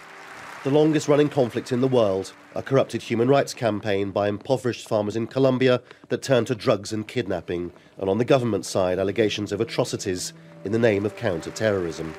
The 0.63 0.69
longest 0.69 1.07
running 1.07 1.29
conflict 1.29 1.71
in 1.71 1.81
the 1.81 1.87
world, 1.87 2.33
a 2.53 2.61
corrupted 2.61 3.01
human 3.01 3.27
rights 3.27 3.51
campaign 3.51 4.11
by 4.11 4.27
impoverished 4.27 4.87
farmers 4.87 5.15
in 5.15 5.25
Colombia 5.25 5.81
that 6.09 6.21
turned 6.21 6.45
to 6.47 6.55
drugs 6.55 6.93
and 6.93 7.07
kidnapping, 7.07 7.71
and 7.97 8.07
on 8.07 8.19
the 8.19 8.25
government 8.25 8.67
side, 8.67 8.99
allegations 8.99 9.51
of 9.51 9.59
atrocities 9.59 10.33
in 10.63 10.71
the 10.71 10.77
name 10.77 11.03
of 11.03 11.15
counter 11.15 11.49
terrorism. 11.49 12.13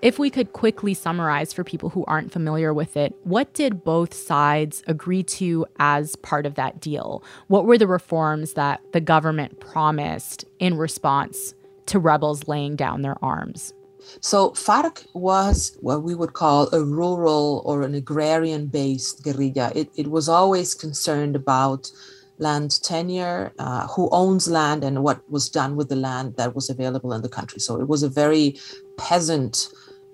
If 0.00 0.20
we 0.20 0.30
could 0.30 0.52
quickly 0.52 0.94
summarize 0.94 1.52
for 1.52 1.64
people 1.64 1.88
who 1.88 2.04
aren't 2.04 2.30
familiar 2.30 2.72
with 2.72 2.96
it, 2.96 3.16
what 3.24 3.52
did 3.52 3.82
both 3.82 4.14
sides 4.14 4.84
agree 4.86 5.24
to 5.24 5.66
as 5.80 6.14
part 6.14 6.46
of 6.46 6.54
that 6.54 6.78
deal? 6.78 7.24
What 7.48 7.64
were 7.64 7.78
the 7.78 7.88
reforms 7.88 8.52
that 8.52 8.80
the 8.92 9.00
government 9.00 9.58
promised 9.58 10.44
in 10.60 10.76
response 10.76 11.52
to 11.86 11.98
rebels 11.98 12.46
laying 12.46 12.76
down 12.76 13.02
their 13.02 13.16
arms? 13.24 13.74
So 14.20 14.50
FARC 14.50 15.06
was 15.14 15.76
what 15.80 16.02
we 16.02 16.14
would 16.14 16.32
call 16.32 16.68
a 16.72 16.84
rural 16.84 17.62
or 17.64 17.82
an 17.82 17.94
agrarian 17.94 18.66
based 18.66 19.22
guerrilla. 19.22 19.72
It, 19.74 19.90
it 19.96 20.08
was 20.08 20.28
always 20.28 20.74
concerned 20.74 21.36
about 21.36 21.90
land 22.38 22.82
tenure, 22.82 23.52
uh, 23.58 23.86
who 23.88 24.08
owns 24.12 24.48
land, 24.48 24.84
and 24.84 25.02
what 25.02 25.28
was 25.30 25.48
done 25.48 25.76
with 25.76 25.88
the 25.88 25.96
land 25.96 26.36
that 26.36 26.54
was 26.54 26.68
available 26.68 27.12
in 27.12 27.22
the 27.22 27.28
country. 27.28 27.60
So 27.60 27.80
it 27.80 27.88
was 27.88 28.02
a 28.02 28.08
very 28.08 28.58
peasant 28.98 29.68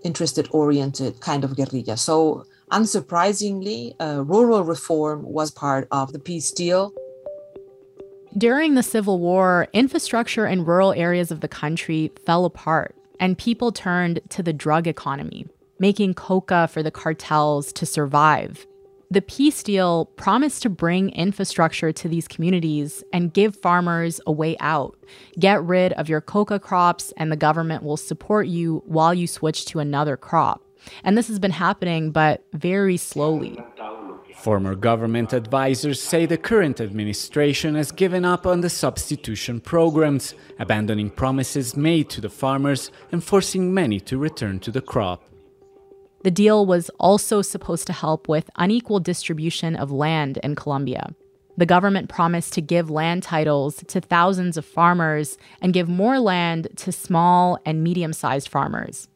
interested 0.05 0.49
oriented 0.51 1.21
kind 1.21 1.45
of 1.45 1.57
guerrilla. 1.57 1.97
So, 1.97 2.45
unsurprisingly, 2.71 3.95
uh, 4.01 4.25
rural 4.25 4.65
reform 4.65 5.23
was 5.23 5.51
part 5.51 5.87
of 5.91 6.13
the 6.13 6.19
peace 6.19 6.51
deal. 6.51 6.93
During 8.37 8.75
the 8.75 8.83
Civil 8.83 9.19
War, 9.19 9.69
infrastructure 9.73 10.47
in 10.47 10.65
rural 10.65 10.93
areas 10.95 11.31
of 11.31 11.41
the 11.41 11.49
country 11.49 12.11
fell 12.25 12.45
apart, 12.47 12.95
and 13.23 13.39
people 13.39 13.71
turned 13.71 14.21
to 14.31 14.43
the 14.43 14.53
drug 14.53 14.89
economy, 14.89 15.47
making 15.79 16.13
coca 16.13 16.67
for 16.67 16.83
the 16.83 16.91
cartels 16.91 17.73
to 17.73 17.87
survive. 17.87 18.67
The 19.13 19.23
peace 19.23 19.63
deal 19.63 20.07
promised 20.17 20.63
to 20.63 20.69
bring 20.69 21.11
infrastructure 21.11 21.93
to 21.93 22.09
these 22.09 22.27
communities 22.27 23.05
and 23.13 23.33
give 23.33 23.55
farmers 23.55 24.21
a 24.27 24.33
way 24.33 24.57
out. 24.59 24.99
Get 25.39 25.63
rid 25.63 25.93
of 25.93 26.09
your 26.09 26.21
coca 26.21 26.59
crops, 26.59 27.13
and 27.17 27.31
the 27.31 27.37
government 27.37 27.85
will 27.85 27.97
support 27.97 28.49
you 28.49 28.83
while 28.87 29.15
you 29.15 29.29
switch 29.29 29.67
to 29.67 29.79
another 29.79 30.17
crop. 30.17 30.65
And 31.05 31.17
this 31.17 31.29
has 31.29 31.39
been 31.39 31.53
happening, 31.53 32.11
but 32.11 32.45
very 32.53 32.97
slowly. 32.97 33.57
Former 34.43 34.75
government 34.75 35.33
advisors 35.33 36.03
say 36.03 36.27
the 36.27 36.37
current 36.37 36.81
administration 36.81 37.77
has 37.77 37.93
given 37.93 38.25
up 38.25 38.45
on 38.45 38.61
the 38.61 38.69
substitution 38.69 39.61
programs, 39.61 40.35
abandoning 40.59 41.11
promises 41.11 41.77
made 41.77 42.11
to 42.11 42.21
the 42.21 42.29
farmers 42.29 42.91
and 43.13 43.23
forcing 43.23 43.73
many 43.73 44.01
to 44.01 44.19
return 44.19 44.59
to 44.59 44.73
the 44.73 44.81
crop. 44.81 45.23
The 46.25 46.33
deal 46.33 46.67
was 46.67 46.91
also 46.99 47.41
supposed 47.41 47.87
to 47.87 47.93
help 47.93 48.29
with 48.29 48.51
unequal 48.57 48.99
distribution 48.99 49.77
of 49.77 49.93
land 49.93 50.39
in 50.43 50.57
Colombia. 50.57 51.15
The 51.57 51.65
government 51.65 52.09
promised 52.09 52.53
to 52.55 52.61
give 52.61 52.91
land 52.91 53.23
titles 53.23 53.85
to 53.87 54.01
thousands 54.01 54.57
of 54.57 54.65
farmers 54.65 55.39
and 55.61 55.73
give 55.73 55.89
more 55.89 56.19
land 56.19 56.67
to 56.79 56.91
small 56.91 57.61
and 57.65 57.85
medium 57.85 58.13
sized 58.13 58.49
farmers. 58.49 59.07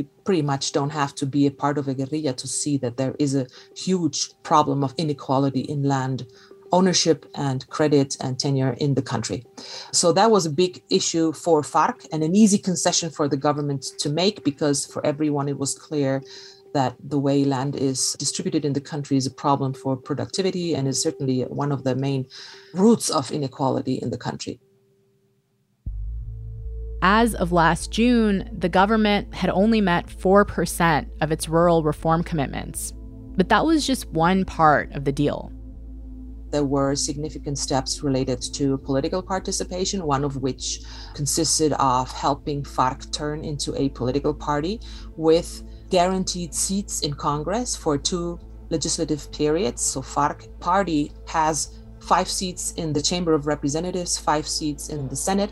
You 0.00 0.08
pretty 0.24 0.40
much 0.40 0.72
don't 0.72 0.88
have 1.02 1.14
to 1.16 1.26
be 1.26 1.46
a 1.46 1.50
part 1.50 1.76
of 1.76 1.86
a 1.86 1.92
guerrilla 1.92 2.32
to 2.32 2.48
see 2.48 2.78
that 2.78 2.96
there 2.96 3.14
is 3.18 3.34
a 3.34 3.46
huge 3.76 4.30
problem 4.42 4.82
of 4.82 4.94
inequality 4.96 5.60
in 5.60 5.82
land 5.82 6.26
ownership 6.72 7.26
and 7.34 7.68
credit 7.68 8.16
and 8.22 8.38
tenure 8.38 8.74
in 8.78 8.94
the 8.94 9.02
country. 9.02 9.44
So 9.92 10.10
that 10.12 10.30
was 10.30 10.46
a 10.46 10.50
big 10.50 10.82
issue 10.88 11.32
for 11.32 11.60
FARC 11.60 12.06
and 12.12 12.22
an 12.22 12.34
easy 12.34 12.56
concession 12.56 13.10
for 13.10 13.28
the 13.28 13.36
government 13.36 13.82
to 13.98 14.08
make 14.08 14.42
because 14.42 14.86
for 14.86 15.04
everyone 15.04 15.50
it 15.50 15.58
was 15.58 15.74
clear 15.74 16.22
that 16.72 16.96
the 17.04 17.18
way 17.18 17.44
land 17.44 17.76
is 17.76 18.16
distributed 18.18 18.64
in 18.64 18.72
the 18.72 18.80
country 18.80 19.18
is 19.18 19.26
a 19.26 19.30
problem 19.44 19.74
for 19.74 19.98
productivity 19.98 20.74
and 20.74 20.88
is 20.88 21.02
certainly 21.02 21.42
one 21.42 21.72
of 21.72 21.84
the 21.84 21.94
main 21.94 22.26
roots 22.72 23.10
of 23.10 23.30
inequality 23.30 23.96
in 24.00 24.08
the 24.08 24.16
country. 24.16 24.60
As 27.02 27.34
of 27.34 27.52
last 27.52 27.90
June, 27.90 28.50
the 28.52 28.68
government 28.68 29.34
had 29.34 29.50
only 29.50 29.80
met 29.80 30.06
4% 30.06 31.06
of 31.20 31.32
its 31.32 31.48
rural 31.48 31.82
reform 31.82 32.22
commitments. 32.22 32.92
But 33.36 33.48
that 33.48 33.64
was 33.64 33.86
just 33.86 34.08
one 34.10 34.44
part 34.44 34.92
of 34.92 35.04
the 35.04 35.12
deal 35.12 35.52
there 36.50 36.64
were 36.64 36.94
significant 36.94 37.58
steps 37.58 38.02
related 38.02 38.40
to 38.54 38.78
political 38.78 39.22
participation, 39.22 40.04
one 40.04 40.24
of 40.24 40.36
which 40.36 40.80
consisted 41.14 41.72
of 41.74 42.10
helping 42.12 42.62
FARC 42.62 43.12
turn 43.12 43.44
into 43.44 43.74
a 43.80 43.88
political 43.90 44.34
party 44.34 44.80
with 45.16 45.62
guaranteed 45.90 46.54
seats 46.54 47.00
in 47.00 47.14
Congress 47.14 47.76
for 47.76 47.96
two 47.98 48.38
legislative 48.70 49.30
periods. 49.32 49.82
So 49.82 50.02
FARC 50.02 50.48
party 50.60 51.12
has 51.26 51.78
five 52.00 52.28
seats 52.28 52.72
in 52.72 52.92
the 52.92 53.02
Chamber 53.02 53.34
of 53.34 53.46
Representatives, 53.46 54.18
five 54.18 54.46
seats 54.46 54.88
in 54.88 55.08
the 55.08 55.16
Senate. 55.16 55.50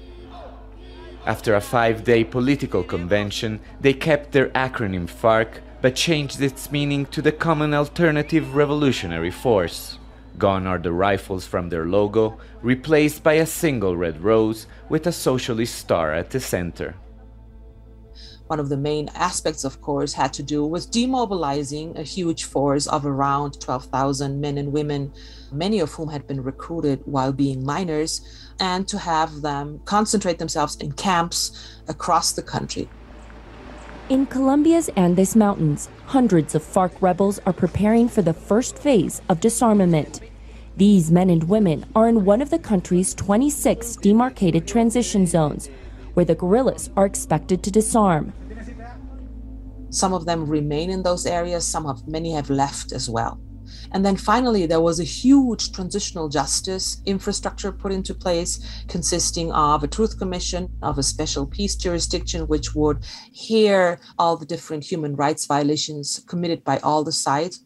After 1.29 1.55
a 1.55 1.61
five 1.61 2.05
day 2.05 2.25
political 2.25 2.83
convention, 2.83 3.61
they 3.83 3.93
kept 3.93 4.33
their 4.33 4.49
acronym 4.49 5.07
FARC 5.07 5.61
but 5.83 5.95
changed 5.95 6.41
its 6.41 6.73
meaning 6.73 7.05
to 7.05 7.21
the 7.21 7.33
Common 7.33 7.75
Alternative 7.75 8.55
Revolutionary 8.55 9.31
Force. 9.31 9.99
Gone 10.39 10.67
are 10.67 10.79
the 10.79 10.91
rifles 10.91 11.45
from 11.45 11.69
their 11.69 11.85
logo, 11.85 12.39
replaced 12.63 13.23
by 13.23 13.35
a 13.35 13.45
single 13.45 13.95
red 13.95 14.23
rose 14.23 14.67
with 14.89 15.07
a 15.07 15.13
socialist 15.13 15.75
star 15.75 16.15
at 16.15 16.31
the 16.31 16.41
center. 16.41 16.95
One 18.47 18.59
of 18.59 18.71
the 18.71 18.79
main 18.79 19.11
aspects, 19.15 19.65
of 19.65 19.83
course, 19.83 20.15
had 20.15 20.33
to 20.33 20.43
do 20.43 20.65
with 20.65 20.91
demobilizing 20.91 21.99
a 21.99 22.03
huge 22.03 22.45
force 22.45 22.87
of 22.87 23.05
around 23.05 23.61
12,000 23.61 24.41
men 24.41 24.57
and 24.57 24.73
women, 24.73 25.13
many 25.53 25.81
of 25.81 25.93
whom 25.93 26.09
had 26.09 26.27
been 26.27 26.43
recruited 26.43 27.03
while 27.05 27.33
being 27.33 27.63
minors, 27.63 28.23
and 28.61 28.87
to 28.89 28.99
have 28.99 29.43
them 29.43 29.81
concentrate 29.85 30.39
themselves 30.39 30.77
in 30.77 30.93
camps 30.93 31.79
across 31.89 32.33
the 32.33 32.43
country. 32.43 32.89
In 34.09 34.25
Colombia's 34.27 34.89
Andes 34.97 35.37
Mountains, 35.37 35.89
hundreds 36.07 36.55
of 36.55 36.63
FARC 36.63 36.93
rebels 37.01 37.39
are 37.45 37.53
preparing 37.53 38.09
for 38.09 38.23
the 38.23 38.33
first 38.33 38.79
phase 38.79 39.21
of 39.29 39.41
disarmament. 39.41 40.21
These 40.79 41.11
men 41.11 41.29
and 41.29 41.45
women 41.49 41.85
are 41.95 42.09
in 42.09 42.25
one 42.25 42.41
of 42.41 42.51
the 42.51 42.59
country's 42.59 43.13
26 43.13 43.97
demarcated 43.97 44.67
transition 44.67 45.27
zones, 45.27 45.69
where 46.15 46.25
the 46.25 46.35
guerrillas 46.35 46.89
are 46.97 47.05
expected 47.05 47.63
to 47.63 47.71
disarm. 47.71 48.33
Some 49.91 50.13
of 50.13 50.25
them 50.25 50.47
remain 50.47 50.91
in 50.91 51.03
those 51.03 51.27
areas, 51.27 51.67
some 51.67 51.85
have 51.85 52.07
many 52.07 52.33
have 52.33 52.49
left 52.49 52.93
as 52.93 53.11
well. 53.11 53.41
And 53.93 54.05
then 54.05 54.17
finally, 54.17 54.67
there 54.67 54.81
was 54.81 55.01
a 55.01 55.05
huge 55.05 55.73
transitional 55.73 56.29
justice 56.29 57.01
infrastructure 57.07 57.73
put 57.73 57.93
into 57.93 58.15
place, 58.15 58.61
consisting 58.89 59.51
of 59.53 59.83
a 59.83 59.89
truth 59.89 60.19
commission, 60.19 60.69
of 60.83 60.99
a 60.99 61.03
special 61.03 61.47
peace 61.47 61.75
jurisdiction, 61.75 62.47
which 62.47 62.75
would 62.75 63.05
hear 63.33 64.01
all 64.19 64.37
the 64.37 64.47
different 64.47 64.85
human 64.85 65.17
rights 65.17 65.47
violations 65.47 66.23
committed 66.27 66.65
by 66.65 66.79
all 66.79 67.05
the 67.05 67.13
sides. 67.13 67.65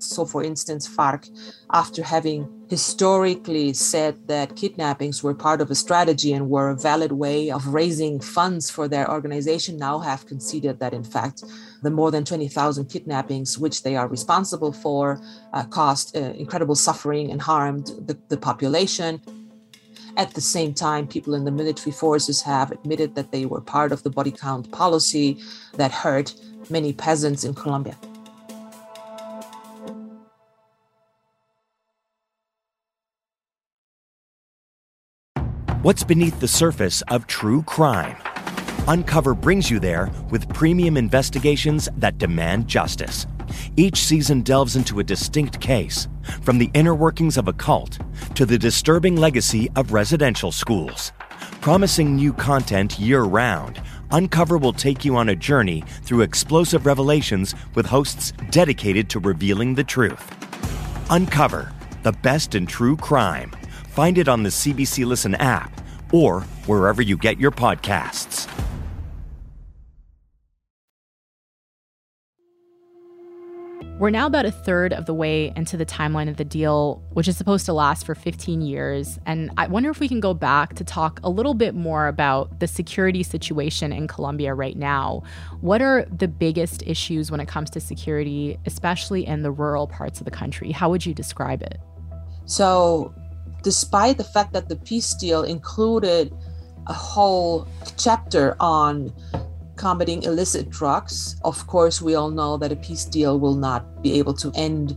So, 0.00 0.24
for 0.24 0.44
instance, 0.44 0.86
FARC, 0.86 1.28
after 1.72 2.04
having 2.04 2.48
historically 2.68 3.72
said 3.72 4.28
that 4.28 4.54
kidnappings 4.54 5.22
were 5.22 5.34
part 5.34 5.60
of 5.60 5.70
a 5.70 5.74
strategy 5.74 6.32
and 6.32 6.48
were 6.48 6.70
a 6.70 6.76
valid 6.76 7.12
way 7.12 7.50
of 7.50 7.74
raising 7.74 8.20
funds 8.20 8.70
for 8.70 8.86
their 8.86 9.10
organization 9.10 9.76
now 9.76 9.98
have 9.98 10.26
conceded 10.26 10.78
that, 10.78 10.94
in 10.94 11.02
fact, 11.02 11.42
the 11.82 11.90
more 11.90 12.10
than 12.10 12.24
20,000 12.24 12.86
kidnappings 12.86 13.58
which 13.58 13.82
they 13.82 13.96
are 13.96 14.08
responsible 14.08 14.72
for 14.72 15.20
uh, 15.52 15.64
caused 15.64 16.16
uh, 16.16 16.20
incredible 16.20 16.74
suffering 16.74 17.30
and 17.30 17.40
harmed 17.40 17.86
the, 18.06 18.18
the 18.28 18.36
population. 18.36 19.20
At 20.16 20.34
the 20.34 20.40
same 20.40 20.74
time, 20.74 21.06
people 21.06 21.34
in 21.34 21.44
the 21.44 21.50
military 21.50 21.92
forces 21.92 22.42
have 22.42 22.72
admitted 22.72 23.14
that 23.14 23.30
they 23.30 23.46
were 23.46 23.60
part 23.60 23.92
of 23.92 24.02
the 24.02 24.10
body 24.10 24.32
count 24.32 24.72
policy 24.72 25.38
that 25.74 25.92
hurt 25.92 26.34
many 26.68 26.92
peasants 26.92 27.44
in 27.44 27.54
Colombia. 27.54 27.96
What's 35.82 36.02
beneath 36.02 36.40
the 36.40 36.48
surface 36.48 37.02
of 37.02 37.28
true 37.28 37.62
crime? 37.62 38.16
Uncover 38.88 39.34
brings 39.34 39.70
you 39.70 39.78
there 39.78 40.10
with 40.30 40.48
premium 40.48 40.96
investigations 40.96 41.90
that 41.98 42.16
demand 42.16 42.66
justice. 42.66 43.26
Each 43.76 43.98
season 43.98 44.40
delves 44.40 44.76
into 44.76 44.98
a 44.98 45.04
distinct 45.04 45.60
case, 45.60 46.08
from 46.40 46.56
the 46.56 46.70
inner 46.72 46.94
workings 46.94 47.36
of 47.36 47.48
a 47.48 47.52
cult 47.52 47.98
to 48.34 48.46
the 48.46 48.56
disturbing 48.56 49.14
legacy 49.14 49.68
of 49.76 49.92
residential 49.92 50.50
schools. 50.50 51.12
Promising 51.60 52.16
new 52.16 52.32
content 52.32 52.98
year 52.98 53.24
round, 53.24 53.78
Uncover 54.10 54.56
will 54.56 54.72
take 54.72 55.04
you 55.04 55.16
on 55.16 55.28
a 55.28 55.36
journey 55.36 55.84
through 56.04 56.22
explosive 56.22 56.86
revelations 56.86 57.54
with 57.74 57.84
hosts 57.84 58.32
dedicated 58.48 59.10
to 59.10 59.20
revealing 59.20 59.74
the 59.74 59.84
truth. 59.84 60.32
Uncover, 61.10 61.74
the 62.04 62.12
best 62.12 62.54
in 62.54 62.64
true 62.64 62.96
crime. 62.96 63.50
Find 63.88 64.16
it 64.16 64.28
on 64.28 64.44
the 64.44 64.48
CBC 64.48 65.04
Listen 65.04 65.34
app 65.34 65.78
or 66.10 66.40
wherever 66.64 67.02
you 67.02 67.18
get 67.18 67.38
your 67.38 67.50
podcasts. 67.50 68.48
We're 73.98 74.10
now 74.10 74.28
about 74.28 74.46
a 74.46 74.52
third 74.52 74.92
of 74.92 75.06
the 75.06 75.12
way 75.12 75.52
into 75.56 75.76
the 75.76 75.84
timeline 75.84 76.28
of 76.28 76.36
the 76.36 76.44
deal, 76.44 77.02
which 77.14 77.26
is 77.26 77.36
supposed 77.36 77.66
to 77.66 77.72
last 77.72 78.06
for 78.06 78.14
15 78.14 78.60
years. 78.60 79.18
And 79.26 79.50
I 79.56 79.66
wonder 79.66 79.90
if 79.90 79.98
we 79.98 80.06
can 80.06 80.20
go 80.20 80.34
back 80.34 80.74
to 80.74 80.84
talk 80.84 81.18
a 81.24 81.28
little 81.28 81.52
bit 81.52 81.74
more 81.74 82.06
about 82.06 82.60
the 82.60 82.68
security 82.68 83.24
situation 83.24 83.92
in 83.92 84.06
Colombia 84.06 84.54
right 84.54 84.76
now. 84.76 85.24
What 85.62 85.82
are 85.82 86.06
the 86.16 86.28
biggest 86.28 86.84
issues 86.86 87.32
when 87.32 87.40
it 87.40 87.48
comes 87.48 87.70
to 87.70 87.80
security, 87.80 88.56
especially 88.66 89.26
in 89.26 89.42
the 89.42 89.50
rural 89.50 89.88
parts 89.88 90.20
of 90.20 90.26
the 90.26 90.30
country? 90.30 90.70
How 90.70 90.88
would 90.90 91.04
you 91.04 91.12
describe 91.12 91.60
it? 91.62 91.80
So, 92.44 93.12
despite 93.64 94.16
the 94.16 94.22
fact 94.22 94.52
that 94.52 94.68
the 94.68 94.76
peace 94.76 95.12
deal 95.14 95.42
included 95.42 96.32
a 96.86 96.92
whole 96.92 97.66
chapter 97.96 98.54
on 98.60 99.12
combating 99.78 100.22
illicit 100.24 100.68
drugs. 100.68 101.36
Of 101.44 101.66
course, 101.66 102.02
we 102.02 102.14
all 102.14 102.30
know 102.30 102.58
that 102.58 102.72
a 102.72 102.76
peace 102.76 103.04
deal 103.04 103.40
will 103.40 103.54
not 103.54 104.02
be 104.02 104.18
able 104.18 104.34
to 104.34 104.52
end 104.54 104.96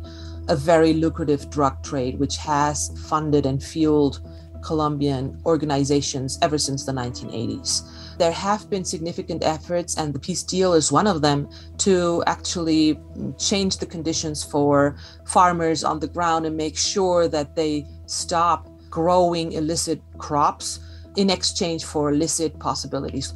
a 0.50 0.56
very 0.56 0.94
lucrative 0.94 1.50
drug 1.50 1.82
trade, 1.84 2.20
which 2.20 2.36
has 2.38 2.92
funded 3.08 3.46
and 3.46 3.64
fueled 3.64 4.20
Colombian 4.62 5.40
organizations 5.46 6.38
ever 6.42 6.58
since 6.58 6.86
the 6.86 6.92
1980s. 6.92 8.18
There 8.18 8.32
have 8.32 8.70
been 8.70 8.84
significant 8.84 9.44
efforts, 9.44 9.98
and 9.98 10.14
the 10.14 10.20
peace 10.20 10.44
deal 10.44 10.74
is 10.74 10.92
one 10.92 11.08
of 11.08 11.22
them, 11.22 11.50
to 11.80 12.24
actually 12.28 13.00
change 13.38 13.78
the 13.78 13.86
conditions 13.86 14.44
for 14.44 14.98
farmers 15.26 15.84
on 15.84 16.00
the 16.00 16.08
ground 16.08 16.46
and 16.46 16.56
make 16.56 16.78
sure 16.78 17.28
that 17.28 17.56
they 17.56 17.88
stop 18.06 18.68
growing 18.90 19.54
illicit 19.54 20.02
crops 20.18 20.80
in 21.16 21.30
exchange 21.30 21.84
for 21.84 22.12
illicit 22.12 22.58
possibilities 22.60 23.34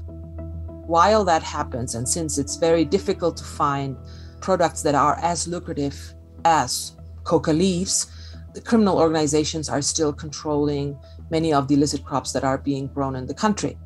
while 0.88 1.24
that 1.26 1.44
happens, 1.44 1.96
and 1.96 2.08
since 2.08 2.38
it's 2.38 2.56
very 2.56 2.86
difficult 2.86 3.38
to 3.38 3.44
find 3.44 3.98
products 4.40 4.82
that 4.84 4.96
are 4.96 5.18
as 5.22 5.48
lucrative 5.48 6.14
as 6.44 6.96
coca 7.24 7.52
leaves, 7.52 8.08
the 8.54 8.62
criminal 8.62 8.98
organizations 8.98 9.68
are 9.68 9.82
still 9.82 10.14
controlling 10.14 10.98
many 11.30 11.52
of 11.54 11.68
the 11.68 11.76
illicit 11.76 12.06
crops 12.06 12.32
that 12.32 12.44
are 12.44 12.58
being 12.58 12.88
grown 12.88 13.16
in 13.16 13.26
the 13.26 13.34
country. 13.34 13.78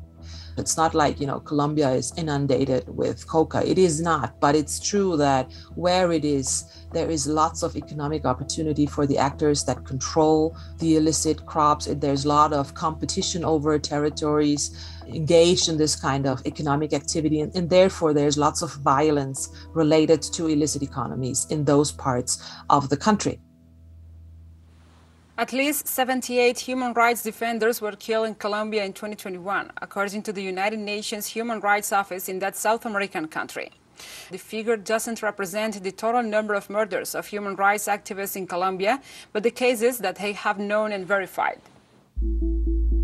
It's 0.56 0.76
not 0.76 0.94
like, 0.94 1.20
you 1.20 1.26
know, 1.26 1.40
Colombia 1.40 1.90
is 1.90 2.12
inundated 2.18 2.84
with 2.88 3.26
coca. 3.26 3.66
It 3.66 3.78
is 3.78 4.00
not, 4.00 4.38
but 4.40 4.54
it's 4.54 4.78
true 4.78 5.16
that 5.16 5.50
where 5.74 6.12
it 6.12 6.24
is, 6.24 6.64
there 6.92 7.08
is 7.08 7.26
lots 7.26 7.62
of 7.62 7.76
economic 7.76 8.26
opportunity 8.26 8.84
for 8.84 9.06
the 9.06 9.16
actors 9.16 9.64
that 9.64 9.86
control 9.86 10.56
the 10.78 10.96
illicit 10.96 11.46
crops. 11.46 11.86
There's 11.86 12.26
a 12.26 12.28
lot 12.28 12.52
of 12.52 12.74
competition 12.74 13.44
over 13.44 13.78
territories 13.78 14.76
engaged 15.14 15.68
in 15.68 15.76
this 15.76 15.96
kind 15.96 16.26
of 16.26 16.44
economic 16.46 16.92
activity, 16.92 17.40
and, 17.40 17.54
and, 17.54 17.68
therefore 17.70 18.12
there's 18.12 18.36
lots 18.38 18.62
of 18.62 18.72
violence 18.76 19.48
related 19.72 20.22
to 20.22 20.46
illicit 20.46 20.82
economies 20.82 21.46
in 21.50 21.64
those 21.64 21.92
parts 21.92 22.42
of 22.68 22.88
the 22.88 22.96
country. 22.96 23.38
At 25.38 25.54
least 25.54 25.88
78 25.88 26.58
human 26.58 26.92
rights 26.92 27.22
defenders 27.22 27.80
were 27.80 27.92
killed 27.92 28.26
in 28.26 28.34
Colombia 28.34 28.84
in 28.84 28.92
2021, 28.92 29.72
according 29.80 30.22
to 30.24 30.32
the 30.34 30.42
United 30.42 30.78
Nations 30.78 31.28
Human 31.28 31.60
Rights 31.60 31.92
Office 31.92 32.28
in 32.28 32.40
that 32.40 32.56
South 32.56 32.84
American 32.84 33.26
country. 33.26 33.70
The 34.30 34.38
figure 34.38 34.76
doesn't 34.76 35.22
represent 35.22 35.82
the 35.82 35.92
total 35.92 36.22
number 36.22 36.54
of 36.54 36.68
murders 36.68 37.14
of 37.14 37.26
human 37.26 37.56
rights 37.56 37.86
activists 37.86 38.36
in 38.36 38.46
Colombia, 38.46 39.00
but 39.32 39.42
the 39.42 39.50
cases 39.50 39.98
that 39.98 40.16
they 40.16 40.32
have 40.32 40.58
known 40.58 40.92
and 40.92 41.06
verified. 41.06 41.60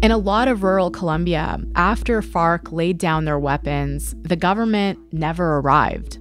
In 0.02 0.12
a 0.12 0.18
lot 0.18 0.46
of 0.46 0.62
rural 0.62 0.90
Colombia, 0.90 1.58
after 1.74 2.20
FARC 2.20 2.70
laid 2.70 2.98
down 2.98 3.24
their 3.24 3.38
weapons, 3.38 4.14
the 4.22 4.36
government 4.36 4.98
never 5.10 5.56
arrived. 5.58 6.18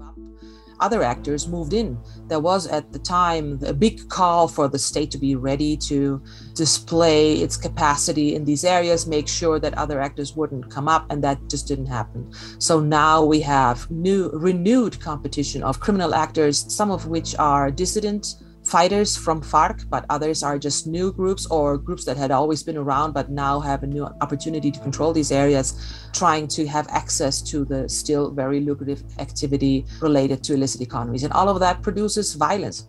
Other 0.80 1.04
actors 1.04 1.48
moved 1.48 1.74
in. 1.74 1.98
There 2.28 2.40
was 2.40 2.68
at 2.68 2.94
the 2.94 3.00
time 3.00 3.60
a 3.66 3.74
big 3.74 4.08
call 4.10 4.48
for 4.48 4.68
the 4.68 4.80
state 4.80 5.12
to 5.12 5.18
be 5.18 5.36
ready 5.36 5.78
to 5.90 6.22
display 6.54 7.36
its 7.36 7.58
capacity 7.58 8.34
in 8.34 8.46
these 8.46 8.64
areas, 8.64 9.08
make 9.08 9.28
sure 9.28 9.60
that 9.60 9.78
other 9.78 10.00
actors 10.00 10.36
wouldn't 10.36 10.72
come 10.72 10.88
up, 10.88 11.06
and 11.10 11.24
that 11.24 11.50
just 11.50 11.68
didn't 11.68 11.86
happen. 11.86 12.32
So 12.60 12.80
now 12.80 13.24
we 13.24 13.42
have 13.42 13.90
new, 13.92 14.30
renewed 14.34 15.00
competition 15.00 15.64
of 15.64 15.80
criminal 15.80 16.16
actors, 16.16 16.66
some 16.74 16.92
of 16.92 17.08
which 17.08 17.36
are 17.40 17.72
dissident 17.72 18.36
fighters 18.66 19.16
from 19.16 19.42
FARC, 19.42 19.90
but 19.90 20.06
others 20.10 20.44
are 20.44 20.58
just 20.58 20.88
new 20.88 21.14
groups 21.14 21.46
or 21.48 21.78
groups 21.78 22.04
that 22.06 22.18
had 22.18 22.32
always 22.32 22.64
been 22.64 22.78
around 22.78 23.14
but 23.14 23.30
now 23.30 23.60
have 23.60 23.84
a 23.84 23.88
new 23.88 24.06
opportunity 24.22 24.72
to 24.72 24.80
control 24.80 25.14
these 25.14 25.32
areas, 25.32 26.08
trying 26.14 26.48
to 26.48 26.66
have 26.66 26.88
access 26.90 27.42
to 27.42 27.64
the 27.64 27.88
still 27.88 28.32
very 28.32 28.60
lucrative 28.60 29.04
activity 29.20 29.86
related 30.02 30.44
to 30.44 30.54
illicit 30.54 30.82
economies. 30.82 31.24
And 31.24 31.34
all 31.34 31.48
of 31.48 31.60
that 31.60 31.82
produces 31.82 32.34
violence. 32.34 32.88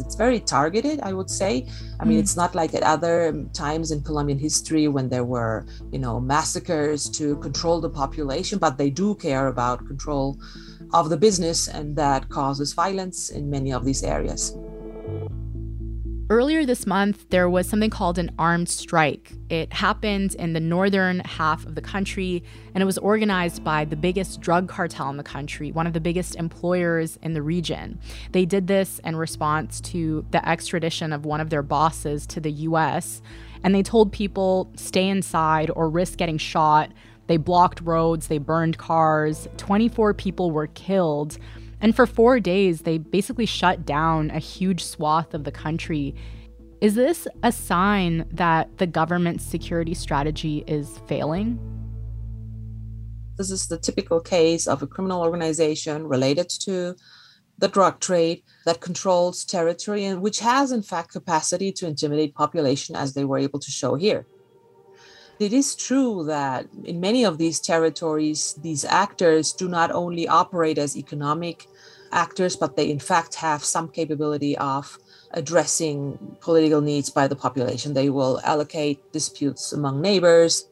It's 0.00 0.16
very 0.16 0.40
targeted, 0.40 1.00
I 1.00 1.12
would 1.12 1.30
say. 1.30 1.68
I 2.00 2.04
mean, 2.04 2.18
mm. 2.18 2.20
it's 2.20 2.36
not 2.36 2.54
like 2.54 2.74
at 2.74 2.82
other 2.82 3.46
times 3.52 3.92
in 3.92 4.02
Colombian 4.02 4.40
history 4.40 4.88
when 4.88 5.08
there 5.08 5.22
were, 5.24 5.66
you 5.92 6.00
know, 6.00 6.18
massacres 6.18 7.08
to 7.10 7.36
control 7.36 7.80
the 7.80 7.90
population, 7.90 8.58
but 8.58 8.76
they 8.76 8.90
do 8.90 9.14
care 9.14 9.46
about 9.46 9.86
control 9.86 10.36
of 10.92 11.10
the 11.10 11.16
business, 11.16 11.68
and 11.68 11.94
that 11.96 12.28
causes 12.28 12.72
violence 12.72 13.30
in 13.30 13.48
many 13.48 13.72
of 13.72 13.84
these 13.84 14.02
areas. 14.02 14.56
Earlier 16.30 16.64
this 16.64 16.86
month, 16.86 17.28
there 17.28 17.50
was 17.50 17.68
something 17.68 17.90
called 17.90 18.18
an 18.18 18.30
armed 18.38 18.70
strike. 18.70 19.34
It 19.50 19.74
happened 19.74 20.34
in 20.34 20.54
the 20.54 20.60
northern 20.60 21.20
half 21.20 21.66
of 21.66 21.74
the 21.74 21.82
country, 21.82 22.42
and 22.74 22.80
it 22.80 22.86
was 22.86 22.96
organized 22.96 23.62
by 23.62 23.84
the 23.84 23.94
biggest 23.94 24.40
drug 24.40 24.66
cartel 24.66 25.10
in 25.10 25.18
the 25.18 25.22
country, 25.22 25.70
one 25.70 25.86
of 25.86 25.92
the 25.92 26.00
biggest 26.00 26.34
employers 26.36 27.18
in 27.22 27.34
the 27.34 27.42
region. 27.42 28.00
They 28.32 28.46
did 28.46 28.68
this 28.68 29.00
in 29.04 29.16
response 29.16 29.82
to 29.82 30.24
the 30.30 30.48
extradition 30.48 31.12
of 31.12 31.26
one 31.26 31.42
of 31.42 31.50
their 31.50 31.62
bosses 31.62 32.26
to 32.28 32.40
the 32.40 32.52
US, 32.52 33.20
and 33.62 33.74
they 33.74 33.82
told 33.82 34.10
people 34.10 34.72
stay 34.76 35.08
inside 35.08 35.70
or 35.76 35.90
risk 35.90 36.16
getting 36.16 36.38
shot. 36.38 36.90
They 37.26 37.36
blocked 37.36 37.82
roads, 37.82 38.28
they 38.28 38.38
burned 38.38 38.78
cars. 38.78 39.46
24 39.58 40.14
people 40.14 40.50
were 40.50 40.68
killed. 40.68 41.38
And 41.84 41.94
for 41.94 42.06
four 42.06 42.40
days, 42.40 42.80
they 42.80 42.96
basically 42.96 43.44
shut 43.44 43.84
down 43.84 44.30
a 44.30 44.38
huge 44.38 44.82
swath 44.82 45.34
of 45.34 45.44
the 45.44 45.52
country. 45.52 46.14
Is 46.80 46.94
this 46.94 47.28
a 47.42 47.52
sign 47.52 48.24
that 48.32 48.78
the 48.78 48.86
government's 48.86 49.44
security 49.44 49.92
strategy 49.92 50.64
is 50.66 50.98
failing? 51.06 51.58
This 53.36 53.50
is 53.50 53.66
the 53.66 53.76
typical 53.76 54.18
case 54.18 54.66
of 54.66 54.82
a 54.82 54.86
criminal 54.86 55.20
organization 55.20 56.06
related 56.06 56.48
to 56.60 56.96
the 57.58 57.68
drug 57.68 58.00
trade 58.00 58.42
that 58.64 58.80
controls 58.80 59.44
territory 59.44 60.06
and 60.06 60.22
which 60.22 60.40
has, 60.40 60.72
in 60.72 60.80
fact, 60.80 61.12
capacity 61.12 61.70
to 61.72 61.86
intimidate 61.86 62.34
population 62.34 62.96
as 62.96 63.12
they 63.12 63.26
were 63.26 63.36
able 63.36 63.60
to 63.60 63.70
show 63.70 63.94
here. 63.94 64.26
It 65.40 65.52
is 65.52 65.74
true 65.74 66.24
that 66.24 66.66
in 66.84 67.00
many 67.00 67.24
of 67.24 67.38
these 67.38 67.58
territories, 67.58 68.54
these 68.62 68.84
actors 68.84 69.52
do 69.52 69.68
not 69.68 69.90
only 69.90 70.28
operate 70.28 70.78
as 70.78 70.96
economic 70.96 71.66
actors, 72.12 72.54
but 72.54 72.76
they 72.76 72.88
in 72.88 73.00
fact 73.00 73.34
have 73.36 73.64
some 73.64 73.88
capability 73.88 74.56
of 74.58 74.98
addressing 75.32 76.36
political 76.40 76.80
needs 76.80 77.10
by 77.10 77.26
the 77.26 77.34
population. 77.34 77.94
They 77.94 78.10
will 78.10 78.40
allocate 78.44 79.12
disputes 79.12 79.72
among 79.72 80.00
neighbors. 80.00 80.68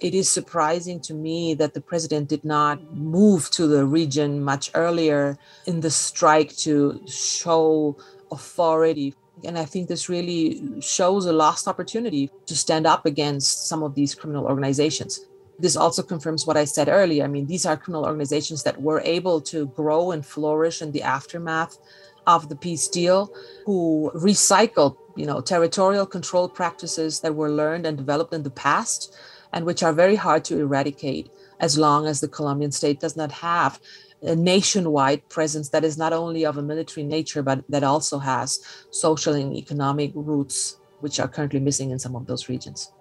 It 0.00 0.14
is 0.14 0.28
surprising 0.30 1.00
to 1.00 1.14
me 1.14 1.52
that 1.54 1.74
the 1.74 1.80
president 1.82 2.28
did 2.28 2.44
not 2.44 2.94
move 2.94 3.50
to 3.50 3.66
the 3.66 3.84
region 3.84 4.42
much 4.42 4.70
earlier 4.74 5.38
in 5.66 5.80
the 5.80 5.90
strike 5.90 6.56
to 6.58 7.02
show 7.06 7.96
authority. 8.30 9.14
And 9.44 9.58
I 9.58 9.64
think 9.64 9.88
this 9.88 10.08
really 10.08 10.80
shows 10.80 11.26
a 11.26 11.32
lost 11.32 11.68
opportunity 11.68 12.30
to 12.46 12.56
stand 12.56 12.86
up 12.86 13.06
against 13.06 13.68
some 13.68 13.82
of 13.82 13.94
these 13.94 14.14
criminal 14.14 14.46
organizations. 14.46 15.26
This 15.58 15.76
also 15.76 16.02
confirms 16.02 16.46
what 16.46 16.56
I 16.56 16.64
said 16.64 16.88
earlier. 16.88 17.24
I 17.24 17.28
mean, 17.28 17.46
these 17.46 17.66
are 17.66 17.76
criminal 17.76 18.04
organizations 18.04 18.62
that 18.64 18.80
were 18.80 19.00
able 19.00 19.40
to 19.42 19.66
grow 19.68 20.10
and 20.10 20.24
flourish 20.24 20.82
in 20.82 20.92
the 20.92 21.02
aftermath 21.02 21.78
of 22.26 22.48
the 22.48 22.56
peace 22.56 22.88
deal, 22.88 23.32
who 23.64 24.10
recycled, 24.14 24.96
you 25.14 25.26
know, 25.26 25.40
territorial 25.40 26.06
control 26.06 26.48
practices 26.48 27.20
that 27.20 27.34
were 27.34 27.50
learned 27.50 27.86
and 27.86 27.96
developed 27.96 28.34
in 28.34 28.42
the 28.42 28.50
past 28.50 29.14
and 29.52 29.64
which 29.64 29.82
are 29.82 29.92
very 29.92 30.16
hard 30.16 30.44
to 30.44 30.58
eradicate 30.58 31.30
as 31.60 31.78
long 31.78 32.06
as 32.06 32.20
the 32.20 32.28
Colombian 32.28 32.72
state 32.72 33.00
does 33.00 33.16
not 33.16 33.32
have 33.32 33.80
a 34.22 34.34
nationwide 34.34 35.28
presence 35.28 35.68
that 35.70 35.84
is 35.84 35.98
not 35.98 36.12
only 36.12 36.44
of 36.44 36.56
a 36.56 36.62
military 36.62 37.04
nature, 37.04 37.42
but 37.42 37.64
that 37.68 37.84
also 37.84 38.18
has 38.18 38.60
social 38.90 39.34
and 39.34 39.54
economic 39.54 40.12
roots, 40.14 40.78
which 41.00 41.20
are 41.20 41.28
currently 41.28 41.60
missing 41.60 41.90
in 41.90 41.98
some 41.98 42.16
of 42.16 42.26
those 42.26 42.48
regions. 42.48 42.92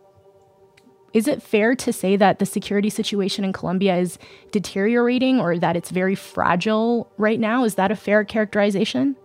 Is 1.13 1.29
it 1.29 1.41
fair 1.41 1.75
to 1.77 1.93
say 1.93 2.17
that 2.17 2.39
the 2.39 2.45
security 2.45 2.89
situation 2.89 3.45
in 3.45 3.53
Colombia 3.53 3.95
is 3.95 4.17
deteriorating 4.51 5.39
or 5.39 5.57
that 5.57 5.77
it's 5.77 5.89
very 5.89 6.13
fragile 6.13 7.09
right 7.17 7.39
now? 7.39 7.63
Is 7.63 7.75
that 7.75 7.89
a 7.89 7.95
fair 7.95 8.25
characterization? 8.25 9.15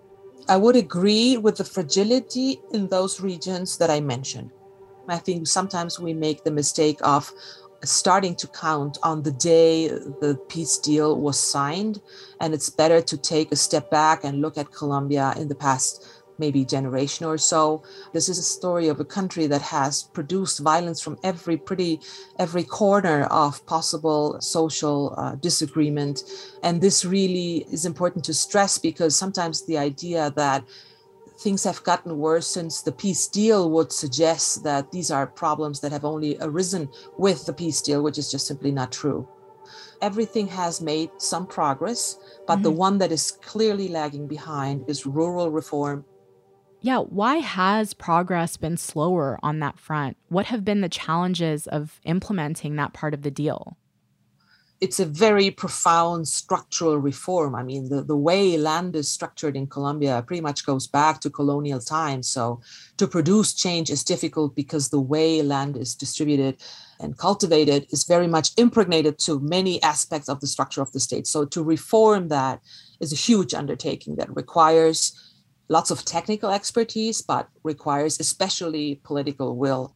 I 0.49 0.57
would 0.57 0.77
agree 0.77 1.37
with 1.37 1.57
the 1.57 1.65
fragility 1.65 2.61
in 2.73 2.87
those 2.89 3.21
regions 3.21 3.77
that 3.79 3.91
I 3.91 4.01
mentioned. 4.01 4.53
I 5.09 5.19
think 5.19 5.49
sometimes 5.49 5.99
we 5.99 6.15
make 6.15 6.45
the 6.45 6.53
mistake 6.53 6.99
of 7.03 7.33
starting 7.85 8.35
to 8.37 8.47
count 8.47 8.99
on 9.03 9.23
the 9.23 9.33
day 9.33 9.89
the 9.89 10.39
peace 10.49 10.77
deal 10.79 11.21
was 11.21 11.39
signed. 11.39 12.01
And 12.41 12.55
it's 12.55 12.71
better 12.71 13.01
to 13.01 13.17
take 13.17 13.53
a 13.53 13.57
step 13.57 13.91
back 13.91 14.25
and 14.25 14.41
look 14.41 14.59
at 14.59 14.73
Colombia 14.73 15.35
in 15.37 15.49
the 15.49 15.55
past 15.55 16.07
maybe 16.41 16.65
generation 16.65 17.27
or 17.27 17.39
so. 17.39 17.85
This 18.13 18.29
is 18.29 18.39
a 18.39 18.43
story 18.43 18.89
of 18.89 18.99
a 18.99 19.05
country 19.05 19.47
that 19.47 19.63
has 19.63 20.03
produced 20.03 20.59
violence 20.61 21.01
from 21.01 21.19
every 21.23 21.57
pretty 21.57 22.01
every 22.39 22.65
corner 22.65 23.25
of 23.25 23.65
possible 23.67 24.41
social 24.41 25.15
uh, 25.17 25.35
disagreement. 25.37 26.25
And 26.63 26.81
this 26.81 27.05
really 27.05 27.67
is 27.71 27.85
important 27.85 28.25
to 28.25 28.35
stress 28.35 28.79
because 28.79 29.15
sometimes 29.15 29.67
the 29.67 29.79
idea 29.79 30.33
that 30.37 30.65
things 31.41 31.65
have 31.65 31.83
gotten 31.85 32.19
worse 32.19 32.47
since 32.47 32.83
the 32.83 32.93
peace 32.93 33.27
deal 33.27 33.71
would 33.71 33.93
suggest 33.93 34.63
that 34.63 34.93
these 34.93 35.11
are 35.11 35.27
problems 35.27 35.81
that 35.81 35.93
have 35.93 36.05
only 36.05 36.37
arisen 36.41 36.89
with 37.17 37.47
the 37.47 37.53
peace 37.53 37.81
deal, 37.81 38.03
which 38.03 38.19
is 38.19 38.31
just 38.31 38.47
simply 38.47 38.71
not 38.71 38.93
true. 38.93 39.27
Everything 40.03 40.47
has 40.49 40.81
made 40.81 41.11
some 41.19 41.47
progress, 41.47 42.19
but 42.47 42.55
mm-hmm. 42.55 42.63
the 42.63 42.71
one 42.71 42.99
that 42.99 43.13
is 43.13 43.33
clearly 43.43 43.89
lagging 43.89 44.27
behind 44.27 44.85
is 44.89 45.07
rural 45.07 45.51
reform. 45.51 46.05
Yeah, 46.83 46.99
why 46.99 47.37
has 47.37 47.93
progress 47.93 48.57
been 48.57 48.77
slower 48.77 49.39
on 49.43 49.61
that 49.61 49.79
front? 49.79 50.17
What 50.29 50.47
have 50.47 50.65
been 50.65 50.81
the 50.81 50.89
challenges 50.89 51.67
of 51.67 52.01
implementing 52.05 52.77
that 52.77 52.95
part 52.95 53.13
of 53.13 53.23
the 53.23 53.31
deal? 53.31 53.77
It's 54.81 54.99
a 54.99 55.05
very 55.05 55.51
profound 55.51 56.27
structural 56.27 56.97
reform. 56.97 57.55
I 57.55 57.63
mean, 57.63 57.91
the, 57.91 58.03
the 58.03 58.17
way 58.17 58.57
land 58.57 58.97
is 58.97 59.11
structured 59.11 59.55
in 59.55 59.67
Colombia 59.67 60.25
pretty 60.27 60.41
much 60.41 60.65
goes 60.65 60.87
back 60.87 61.21
to 61.21 61.31
colonial 61.31 61.81
times. 61.81 62.29
So 62.29 62.63
to 62.97 63.07
produce 63.07 63.53
change 63.53 63.91
is 63.91 64.03
difficult 64.03 64.57
because 64.57 64.89
the 64.89 65.01
way 65.01 65.43
land 65.43 65.77
is 65.77 65.95
distributed 65.95 66.63
and 66.99 67.19
cultivated 67.19 67.89
is 67.91 68.05
very 68.05 68.27
much 68.27 68.53
impregnated 68.57 69.19
to 69.21 69.39
many 69.41 69.83
aspects 69.83 70.31
of 70.31 70.41
the 70.41 70.47
structure 70.47 70.81
of 70.81 70.93
the 70.93 71.01
state. 71.01 71.27
So 71.27 71.45
to 71.45 71.63
reform 71.63 72.29
that 72.29 72.61
is 73.01 73.13
a 73.13 73.17
huge 73.17 73.53
undertaking 73.53 74.17
that 74.17 74.35
requires 74.35 75.13
lots 75.69 75.91
of 75.91 76.07
technical 76.07 76.51
expertise, 76.51 77.21
but 77.21 77.49
requires 77.65 78.19
especially 78.19 79.01
political 79.05 79.57
will 79.57 79.95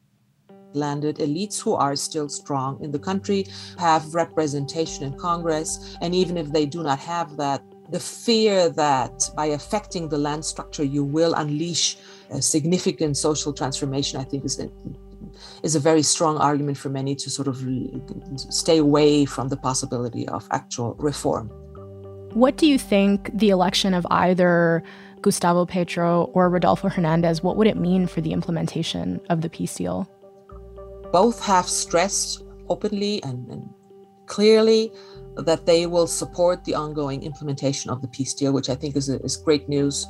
landed 0.75 1.17
elites 1.17 1.61
who 1.61 1.75
are 1.75 1.97
still 1.97 2.29
strong 2.29 2.83
in 2.83 2.91
the 2.91 2.99
country 2.99 3.47
have 3.79 4.15
representation 4.15 5.05
in 5.05 5.19
Congress. 5.19 5.97
And 6.01 6.15
even 6.15 6.37
if 6.37 6.53
they 6.53 6.67
do 6.67 6.83
not 6.83 6.99
have 7.01 7.37
that, 7.37 7.63
the 7.91 8.01
fear 8.01 8.71
that 8.71 9.31
by 9.37 9.47
affecting 9.47 10.09
the 10.09 10.19
land 10.19 10.45
structure, 10.45 10.85
you 10.85 11.05
will 11.05 11.35
unleash 11.35 11.97
a 12.31 12.41
significant 12.41 13.17
social 13.17 13.53
transformation, 13.53 14.21
I 14.21 14.25
think 14.25 14.45
is 14.45 14.59
a, 14.59 14.71
is 15.63 15.75
a 15.75 15.81
very 15.81 16.03
strong 16.03 16.39
argument 16.39 16.79
for 16.79 16.89
many 16.89 17.15
to 17.17 17.31
sort 17.31 17.49
of 17.49 17.63
stay 18.51 18.79
away 18.79 19.25
from 19.27 19.49
the 19.49 19.57
possibility 19.57 20.27
of 20.29 20.49
actual 20.51 20.95
reform. 20.95 21.51
What 22.33 22.57
do 22.57 22.67
you 22.67 22.79
think 22.79 23.31
the 23.33 23.51
election 23.51 23.95
of 23.95 24.07
either 24.11 24.83
Gustavo 25.25 25.65
Petro 25.65 26.25
or 26.35 26.51
Rodolfo 26.51 26.91
Hernandez, 26.91 27.43
what 27.43 27.57
would 27.57 27.67
it 27.67 27.79
mean 27.79 28.07
for 28.07 28.21
the 28.21 28.33
implementation 28.33 29.21
of 29.31 29.41
the 29.41 29.49
peace 29.49 29.75
deal? 29.75 30.07
Both 31.15 31.41
have 31.41 31.69
stressed 31.69 32.43
openly 32.69 33.23
and, 33.23 33.49
and 33.49 33.71
clearly 34.27 34.91
that 35.37 35.65
they 35.65 35.87
will 35.87 36.09
support 36.09 36.65
the 36.65 36.75
ongoing 36.75 37.23
implementation 37.23 37.89
of 37.89 38.03
the 38.03 38.09
peace 38.09 38.35
deal, 38.35 38.53
which 38.53 38.69
I 38.69 38.75
think 38.75 38.97
is, 38.97 39.09
is 39.09 39.37
great 39.37 39.69
news. 39.69 40.09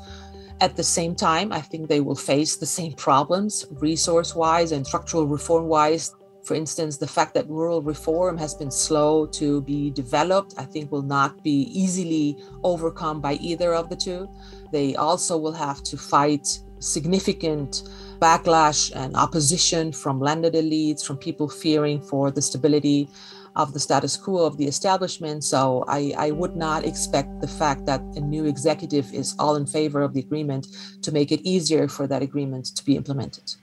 At 0.62 0.76
the 0.76 0.82
same 0.82 1.14
time, 1.14 1.52
I 1.52 1.60
think 1.60 1.88
they 1.88 2.00
will 2.00 2.16
face 2.16 2.56
the 2.56 2.64
same 2.64 2.94
problems, 2.94 3.66
resource 3.72 4.34
wise 4.34 4.72
and 4.72 4.86
structural 4.86 5.26
reform 5.26 5.66
wise. 5.66 6.14
For 6.42 6.54
instance, 6.54 6.96
the 6.96 7.06
fact 7.06 7.34
that 7.34 7.50
rural 7.50 7.82
reform 7.82 8.38
has 8.38 8.54
been 8.54 8.70
slow 8.70 9.26
to 9.26 9.60
be 9.60 9.90
developed, 9.90 10.54
I 10.56 10.64
think 10.64 10.90
will 10.90 11.02
not 11.18 11.44
be 11.44 11.68
easily 11.82 12.38
overcome 12.62 13.20
by 13.20 13.34
either 13.34 13.74
of 13.74 13.90
the 13.90 13.96
two. 13.96 14.26
They 14.72 14.96
also 14.96 15.36
will 15.36 15.52
have 15.66 15.82
to 15.82 15.98
fight 15.98 16.46
significant 16.78 17.82
backlash 18.24 18.90
and 18.96 19.14
opposition 19.16 19.92
from 19.92 20.18
landed 20.18 20.54
elites, 20.54 21.04
from 21.04 21.16
people 21.18 21.48
fearing 21.48 22.00
for 22.00 22.30
the 22.30 22.40
stability 22.40 23.06
of 23.54 23.74
the 23.74 23.80
status 23.86 24.16
quo 24.16 24.46
of 24.46 24.56
the 24.56 24.66
establishment. 24.66 25.44
So 25.44 25.84
I, 25.86 26.14
I, 26.16 26.30
would 26.30 26.56
not 26.56 26.84
expect 26.84 27.40
the 27.40 27.52
fact 27.60 27.84
that 27.84 28.00
a 28.16 28.20
new 28.20 28.46
executive 28.46 29.12
is 29.12 29.36
all 29.38 29.56
in 29.56 29.66
favor 29.66 30.00
of 30.02 30.14
the 30.14 30.20
agreement 30.20 30.66
to 31.02 31.12
make 31.12 31.30
it 31.32 31.40
easier 31.54 31.86
for 31.86 32.06
that 32.06 32.22
agreement 32.22 32.64
to 32.76 32.82
be 32.84 32.96
implemented. 32.96 33.54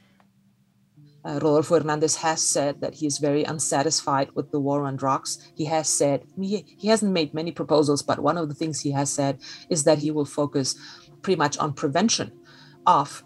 Uh, 1.26 1.34
Rodolfo 1.34 1.80
Hernandez 1.80 2.16
has 2.18 2.42
said 2.42 2.82
that 2.82 2.96
he 2.96 3.06
is 3.06 3.18
very 3.18 3.44
unsatisfied 3.44 4.30
with 4.36 4.52
the 4.52 4.60
war 4.60 4.86
on 4.86 4.96
drugs. 4.96 5.52
He 5.56 5.66
has 5.66 5.88
said, 5.90 6.24
he, 6.40 6.66
he 6.78 6.88
hasn't 6.88 7.12
made 7.12 7.34
many 7.34 7.52
proposals, 7.52 8.02
but 8.02 8.20
one 8.20 8.38
of 8.38 8.48
the 8.48 8.56
things 8.56 8.80
he 8.80 8.92
has 8.92 9.10
said 9.12 9.40
is 9.70 9.84
that 9.84 10.00
he 10.00 10.12
will 10.12 10.26
focus 10.26 10.76
pretty 11.24 11.38
much 11.38 11.58
on 11.58 11.74
prevention 11.74 12.32
of 12.88 13.24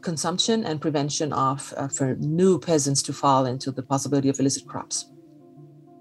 consumption 0.00 0.64
and 0.64 0.80
prevention 0.80 1.32
of 1.32 1.74
uh, 1.76 1.88
for 1.88 2.14
new 2.16 2.58
peasants 2.58 3.02
to 3.02 3.12
fall 3.12 3.46
into 3.46 3.70
the 3.70 3.82
possibility 3.82 4.28
of 4.28 4.40
illicit 4.40 4.66
crops. 4.66 5.06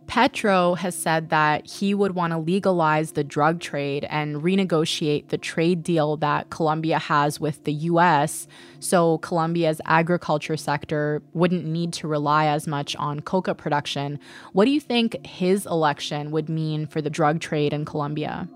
Petro 0.06 0.76
has 0.76 0.96
said 0.96 1.30
that 1.30 1.66
he 1.66 1.94
would 1.94 2.14
want 2.14 2.32
to 2.32 2.38
legalize 2.38 3.14
the 3.14 3.24
drug 3.24 3.60
trade 3.60 4.06
and 4.10 4.44
renegotiate 4.44 5.30
the 5.30 5.38
trade 5.38 5.82
deal 5.82 6.18
that 6.18 6.50
Colombia 6.50 7.00
has 7.00 7.40
with 7.40 7.64
the 7.64 7.74
US 7.74 8.48
so 8.80 9.18
Colombia's 9.20 9.82
agriculture 9.86 10.58
sector 10.58 11.24
wouldn't 11.34 11.66
need 11.66 11.94
to 11.94 12.08
rely 12.08 12.46
as 12.48 12.68
much 12.68 12.96
on 12.98 13.22
coca 13.22 13.56
production. 13.56 14.20
What 14.52 14.66
do 14.66 14.72
you 14.72 14.82
think 14.82 15.26
his 15.26 15.66
election 15.66 16.32
would 16.32 16.50
mean 16.50 16.86
for 16.86 17.02
the 17.02 17.10
drug 17.10 17.40
trade 17.40 17.74
in 17.74 17.86
Colombia? 17.86 18.48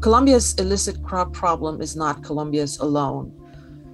Colombia's 0.00 0.54
illicit 0.54 1.02
crop 1.02 1.32
problem 1.32 1.82
is 1.82 1.96
not 1.96 2.22
Colombia's 2.22 2.78
alone 2.78 3.39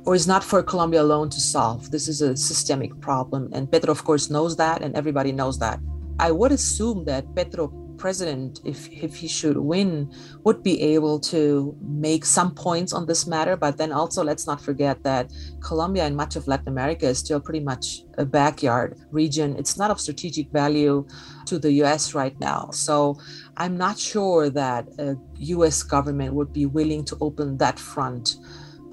or 0.06 0.14
is 0.14 0.26
not 0.26 0.44
for 0.44 0.62
Colombia 0.62 1.02
alone 1.02 1.28
to 1.30 1.40
solve. 1.40 1.90
This 1.90 2.06
is 2.06 2.22
a 2.22 2.36
systemic 2.36 2.98
problem. 3.00 3.50
And 3.52 3.70
Petro, 3.70 3.90
of 3.90 4.04
course, 4.04 4.30
knows 4.30 4.56
that, 4.56 4.80
and 4.82 4.94
everybody 4.94 5.32
knows 5.32 5.58
that. 5.58 5.80
I 6.20 6.30
would 6.30 6.52
assume 6.52 7.04
that 7.06 7.34
Petro 7.34 7.68
president, 7.98 8.60
if, 8.64 8.88
if 8.92 9.16
he 9.16 9.26
should 9.26 9.56
win, 9.56 10.12
would 10.44 10.62
be 10.62 10.80
able 10.80 11.18
to 11.18 11.76
make 11.82 12.24
some 12.24 12.54
points 12.54 12.92
on 12.92 13.06
this 13.06 13.26
matter. 13.26 13.56
But 13.56 13.78
then 13.78 13.90
also, 13.90 14.22
let's 14.22 14.46
not 14.46 14.60
forget 14.60 15.02
that 15.02 15.32
Colombia 15.60 16.04
and 16.04 16.16
much 16.16 16.36
of 16.36 16.46
Latin 16.46 16.68
America 16.68 17.06
is 17.06 17.18
still 17.18 17.40
pretty 17.40 17.60
much 17.60 18.02
a 18.16 18.24
backyard 18.24 18.98
region. 19.10 19.56
It's 19.56 19.76
not 19.76 19.90
of 19.90 20.00
strategic 20.00 20.50
value 20.52 21.06
to 21.46 21.58
the 21.58 21.72
US 21.82 22.14
right 22.14 22.38
now. 22.38 22.70
So 22.70 23.18
I'm 23.56 23.76
not 23.76 23.98
sure 23.98 24.50
that 24.50 24.86
a 24.98 25.16
US 25.56 25.82
government 25.82 26.34
would 26.34 26.52
be 26.52 26.66
willing 26.66 27.04
to 27.06 27.16
open 27.20 27.56
that 27.58 27.78
front 27.78 28.36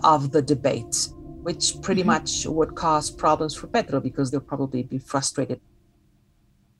of 0.04 0.32
the 0.32 0.42
debate, 0.42 1.10
which 1.42 1.82
pretty 1.82 2.02
mm-hmm. 2.02 2.12
much 2.12 2.46
would 2.46 2.76
cause 2.76 3.10
problems 3.10 3.56
for 3.56 3.68
Petro 3.68 4.00
because 4.00 4.32
they'll 4.32 4.42
probably 4.42 4.84
be 4.84 4.98
frustrated. 4.98 5.60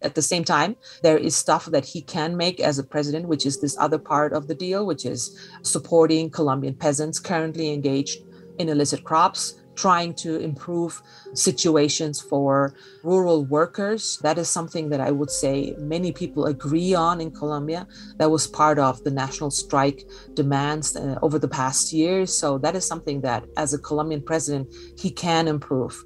At 0.02 0.16
the 0.16 0.22
same 0.22 0.44
time, 0.44 0.76
there 1.02 1.18
is 1.18 1.34
stuff 1.34 1.66
that 1.68 1.86
he 1.86 2.02
can 2.02 2.36
make 2.36 2.60
as 2.60 2.78
a 2.78 2.84
president, 2.84 3.28
which 3.28 3.46
is 3.46 3.62
this 3.62 3.78
other 3.80 3.98
part 3.98 4.34
of 4.34 4.48
the 4.48 4.56
deal, 4.56 4.86
which 4.86 5.06
is 5.06 5.40
supporting 5.62 6.30
Colombian 6.30 6.76
peasants 6.76 7.20
currently 7.20 7.74
engaged 7.74 8.20
in 8.60 8.68
illicit 8.68 9.06
crops, 9.06 9.56
trying 9.76 10.14
to 10.14 10.38
improve 10.38 11.02
situations 11.34 12.22
for 12.22 12.76
rural 13.04 13.46
workers. 13.46 14.20
That 14.22 14.38
is 14.38 14.50
something 14.50 14.90
that 14.90 15.02
I 15.02 15.12
would 15.12 15.32
say 15.32 15.76
many 15.80 16.12
people 16.12 16.46
agree 16.46 16.94
on 16.94 17.22
in 17.22 17.32
Colombia. 17.32 17.88
That 18.18 18.32
was 18.32 18.48
part 18.48 18.80
of 18.80 19.04
the 19.04 19.12
national 19.12 19.52
strike 19.52 20.06
demands 20.34 20.96
uh, 20.96 21.18
over 21.22 21.40
the 21.40 21.48
past 21.48 21.94
years. 21.94 22.38
So 22.38 22.58
that 22.60 22.76
is 22.76 22.88
something 22.88 23.22
that, 23.22 23.46
as 23.58 23.74
a 23.74 23.80
Colombian 23.80 24.22
president, 24.22 24.74
he 24.98 25.10
can 25.10 25.48
improve. 25.48 26.04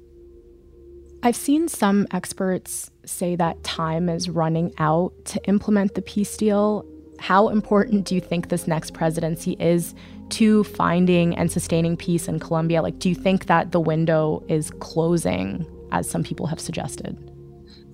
I've 1.22 1.36
seen 1.36 1.66
some 1.66 2.06
experts 2.12 2.90
say 3.04 3.34
that 3.36 3.64
time 3.64 4.08
is 4.08 4.28
running 4.28 4.72
out 4.78 5.12
to 5.26 5.42
implement 5.44 5.94
the 5.94 6.02
peace 6.02 6.36
deal. 6.36 6.86
How 7.18 7.48
important 7.48 8.06
do 8.06 8.14
you 8.14 8.20
think 8.20 8.48
this 8.48 8.68
next 8.68 8.94
presidency 8.94 9.56
is 9.58 9.94
to 10.30 10.64
finding 10.64 11.36
and 11.36 11.50
sustaining 11.50 11.96
peace 11.96 12.28
in 12.28 12.38
Colombia? 12.38 12.82
Like, 12.82 12.98
do 12.98 13.08
you 13.08 13.14
think 13.14 13.46
that 13.46 13.72
the 13.72 13.80
window 13.80 14.44
is 14.48 14.70
closing, 14.80 15.66
as 15.92 16.08
some 16.08 16.22
people 16.22 16.46
have 16.46 16.60
suggested? 16.60 17.16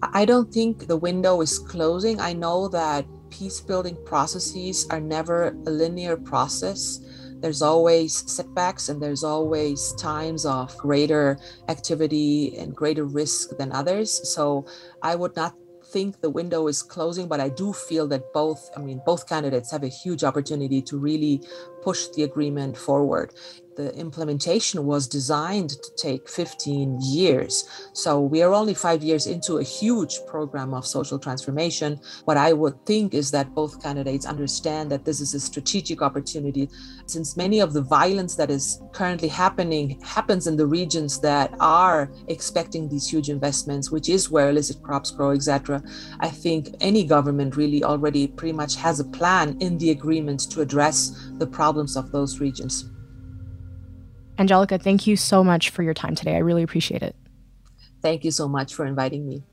I 0.02 0.24
don't 0.24 0.52
think 0.52 0.86
the 0.86 0.96
window 0.96 1.40
is 1.40 1.58
closing. 1.58 2.20
I 2.20 2.32
know 2.32 2.68
that 2.68 3.06
peace 3.30 3.60
building 3.60 3.96
processes 4.04 4.86
are 4.90 5.00
never 5.00 5.48
a 5.66 5.70
linear 5.70 6.16
process. 6.16 7.00
There's 7.40 7.62
always 7.62 8.30
setbacks 8.30 8.88
and 8.88 9.02
there's 9.02 9.24
always 9.24 9.92
times 9.94 10.46
of 10.46 10.76
greater 10.76 11.38
activity 11.68 12.56
and 12.56 12.74
greater 12.74 13.04
risk 13.04 13.56
than 13.56 13.72
others. 13.72 14.28
So 14.32 14.66
I 15.02 15.14
would 15.14 15.36
not 15.36 15.54
think 15.94 16.20
the 16.20 16.28
window 16.40 16.66
is 16.66 16.82
closing, 16.82 17.28
but 17.28 17.38
I 17.38 17.48
do 17.48 17.72
feel 17.72 18.08
that 18.08 18.32
both, 18.32 18.68
I 18.76 18.80
mean, 18.80 19.00
both 19.06 19.28
candidates 19.28 19.70
have 19.70 19.84
a 19.84 19.92
huge 20.02 20.24
opportunity 20.24 20.82
to 20.82 20.98
really 20.98 21.40
push 21.82 22.08
the 22.16 22.24
agreement 22.24 22.76
forward 22.76 23.32
the 23.76 23.94
implementation 23.96 24.84
was 24.86 25.08
designed 25.08 25.70
to 25.70 25.94
take 25.96 26.28
15 26.28 26.98
years. 27.00 27.88
So 27.92 28.20
we 28.20 28.42
are 28.42 28.52
only 28.52 28.74
five 28.74 29.02
years 29.02 29.26
into 29.26 29.58
a 29.58 29.62
huge 29.62 30.20
program 30.26 30.74
of 30.74 30.86
social 30.86 31.18
transformation. 31.18 32.00
What 32.24 32.36
I 32.36 32.52
would 32.52 32.84
think 32.86 33.14
is 33.14 33.30
that 33.32 33.54
both 33.54 33.82
candidates 33.82 34.26
understand 34.26 34.90
that 34.90 35.04
this 35.04 35.20
is 35.20 35.34
a 35.34 35.40
strategic 35.40 36.02
opportunity, 36.02 36.68
since 37.06 37.36
many 37.36 37.60
of 37.60 37.72
the 37.72 37.82
violence 37.82 38.36
that 38.36 38.50
is 38.50 38.80
currently 38.92 39.28
happening 39.28 40.00
happens 40.02 40.46
in 40.46 40.56
the 40.56 40.66
regions 40.66 41.20
that 41.20 41.54
are 41.60 42.10
expecting 42.28 42.88
these 42.88 43.08
huge 43.08 43.28
investments, 43.28 43.90
which 43.90 44.08
is 44.08 44.30
where 44.30 44.50
illicit 44.50 44.82
crops 44.82 45.10
grow, 45.10 45.32
etc. 45.32 45.82
I 46.20 46.28
think 46.28 46.74
any 46.80 47.04
government 47.04 47.56
really 47.56 47.82
already 47.84 48.28
pretty 48.28 48.52
much 48.52 48.76
has 48.76 49.00
a 49.00 49.04
plan 49.04 49.56
in 49.60 49.78
the 49.78 49.90
agreement 49.90 50.50
to 50.50 50.60
address 50.60 51.30
the 51.38 51.46
problems 51.46 51.96
of 51.96 52.12
those 52.12 52.40
regions. 52.40 52.93
Angelika, 54.38 54.78
thank 54.78 55.06
you 55.06 55.16
so 55.16 55.44
much 55.44 55.70
for 55.70 55.82
your 55.82 55.94
time 55.94 56.14
today. 56.14 56.34
I 56.34 56.38
really 56.38 56.62
appreciate 56.62 57.02
it. 57.02 57.14
Thank 58.02 58.24
you 58.24 58.30
so 58.30 58.48
much 58.48 58.74
for 58.74 58.84
inviting 58.84 59.26
me. 59.26 59.44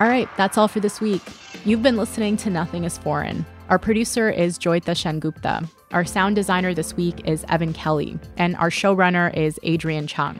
All 0.00 0.08
right, 0.08 0.28
that's 0.36 0.58
all 0.58 0.68
for 0.68 0.80
this 0.80 1.00
week. 1.00 1.22
You've 1.64 1.82
been 1.82 1.96
listening 1.96 2.36
to 2.38 2.50
Nothing 2.50 2.84
is 2.84 2.98
Foreign. 2.98 3.46
Our 3.68 3.78
producer 3.78 4.28
is 4.28 4.58
Joyita 4.58 4.94
Sengupta. 4.94 5.68
Our 5.92 6.04
sound 6.04 6.36
designer 6.36 6.74
this 6.74 6.94
week 6.94 7.26
is 7.26 7.44
Evan 7.48 7.72
Kelly, 7.72 8.18
and 8.36 8.56
our 8.56 8.70
showrunner 8.70 9.34
is 9.36 9.58
Adrian 9.62 10.06
Chung. 10.06 10.38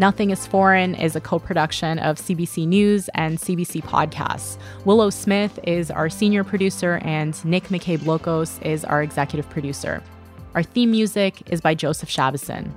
Nothing 0.00 0.30
is 0.30 0.46
Foreign 0.46 0.94
is 0.94 1.14
a 1.14 1.20
co 1.20 1.38
production 1.38 1.98
of 1.98 2.16
CBC 2.16 2.66
News 2.66 3.10
and 3.12 3.36
CBC 3.36 3.82
Podcasts. 3.84 4.56
Willow 4.86 5.10
Smith 5.10 5.60
is 5.64 5.90
our 5.90 6.08
senior 6.08 6.42
producer, 6.42 7.02
and 7.04 7.44
Nick 7.44 7.64
McCabe 7.64 7.98
Lokos 7.98 8.62
is 8.64 8.82
our 8.82 9.02
executive 9.02 9.50
producer. 9.50 10.02
Our 10.54 10.62
theme 10.62 10.90
music 10.90 11.42
is 11.52 11.60
by 11.60 11.74
Joseph 11.74 12.08
Shabason. 12.08 12.70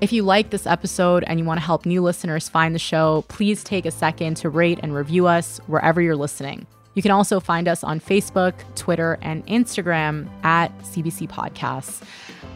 If 0.00 0.12
you 0.12 0.22
like 0.22 0.50
this 0.50 0.68
episode 0.68 1.24
and 1.26 1.40
you 1.40 1.44
want 1.44 1.58
to 1.58 1.66
help 1.66 1.84
new 1.84 2.00
listeners 2.00 2.48
find 2.48 2.76
the 2.76 2.78
show, 2.78 3.24
please 3.26 3.64
take 3.64 3.84
a 3.84 3.90
second 3.90 4.36
to 4.36 4.48
rate 4.48 4.78
and 4.80 4.94
review 4.94 5.26
us 5.26 5.58
wherever 5.66 6.00
you're 6.00 6.14
listening. 6.14 6.64
You 6.94 7.02
can 7.02 7.10
also 7.10 7.40
find 7.40 7.66
us 7.66 7.82
on 7.82 7.98
Facebook, 7.98 8.54
Twitter, 8.76 9.18
and 9.22 9.44
Instagram 9.48 10.28
at 10.44 10.76
CBC 10.82 11.28
Podcasts. 11.28 12.04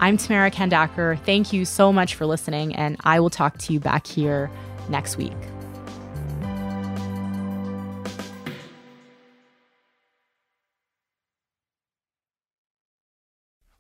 I'm 0.01 0.17
Tamara 0.17 0.51
Khandaker. 0.51 1.19
Thank 1.21 1.53
you 1.53 1.65
so 1.65 1.93
much 1.93 2.15
for 2.15 2.27
listening, 2.27 2.75
and 2.75 2.97
I 3.05 3.21
will 3.21 3.31
talk 3.31 3.59
to 3.59 3.73
you 3.73 3.81
back 3.81 4.07
here 4.07 4.51
next 4.89 5.17
week. 5.17 5.33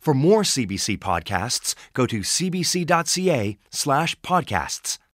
For 0.02 0.14
more 0.14 0.42
CBC 0.42 0.98
podcasts, 0.98 1.76
go 1.94 2.06
to 2.06 2.20
cbc.ca 2.20 3.58
slash 3.70 4.20
podcasts. 4.20 4.98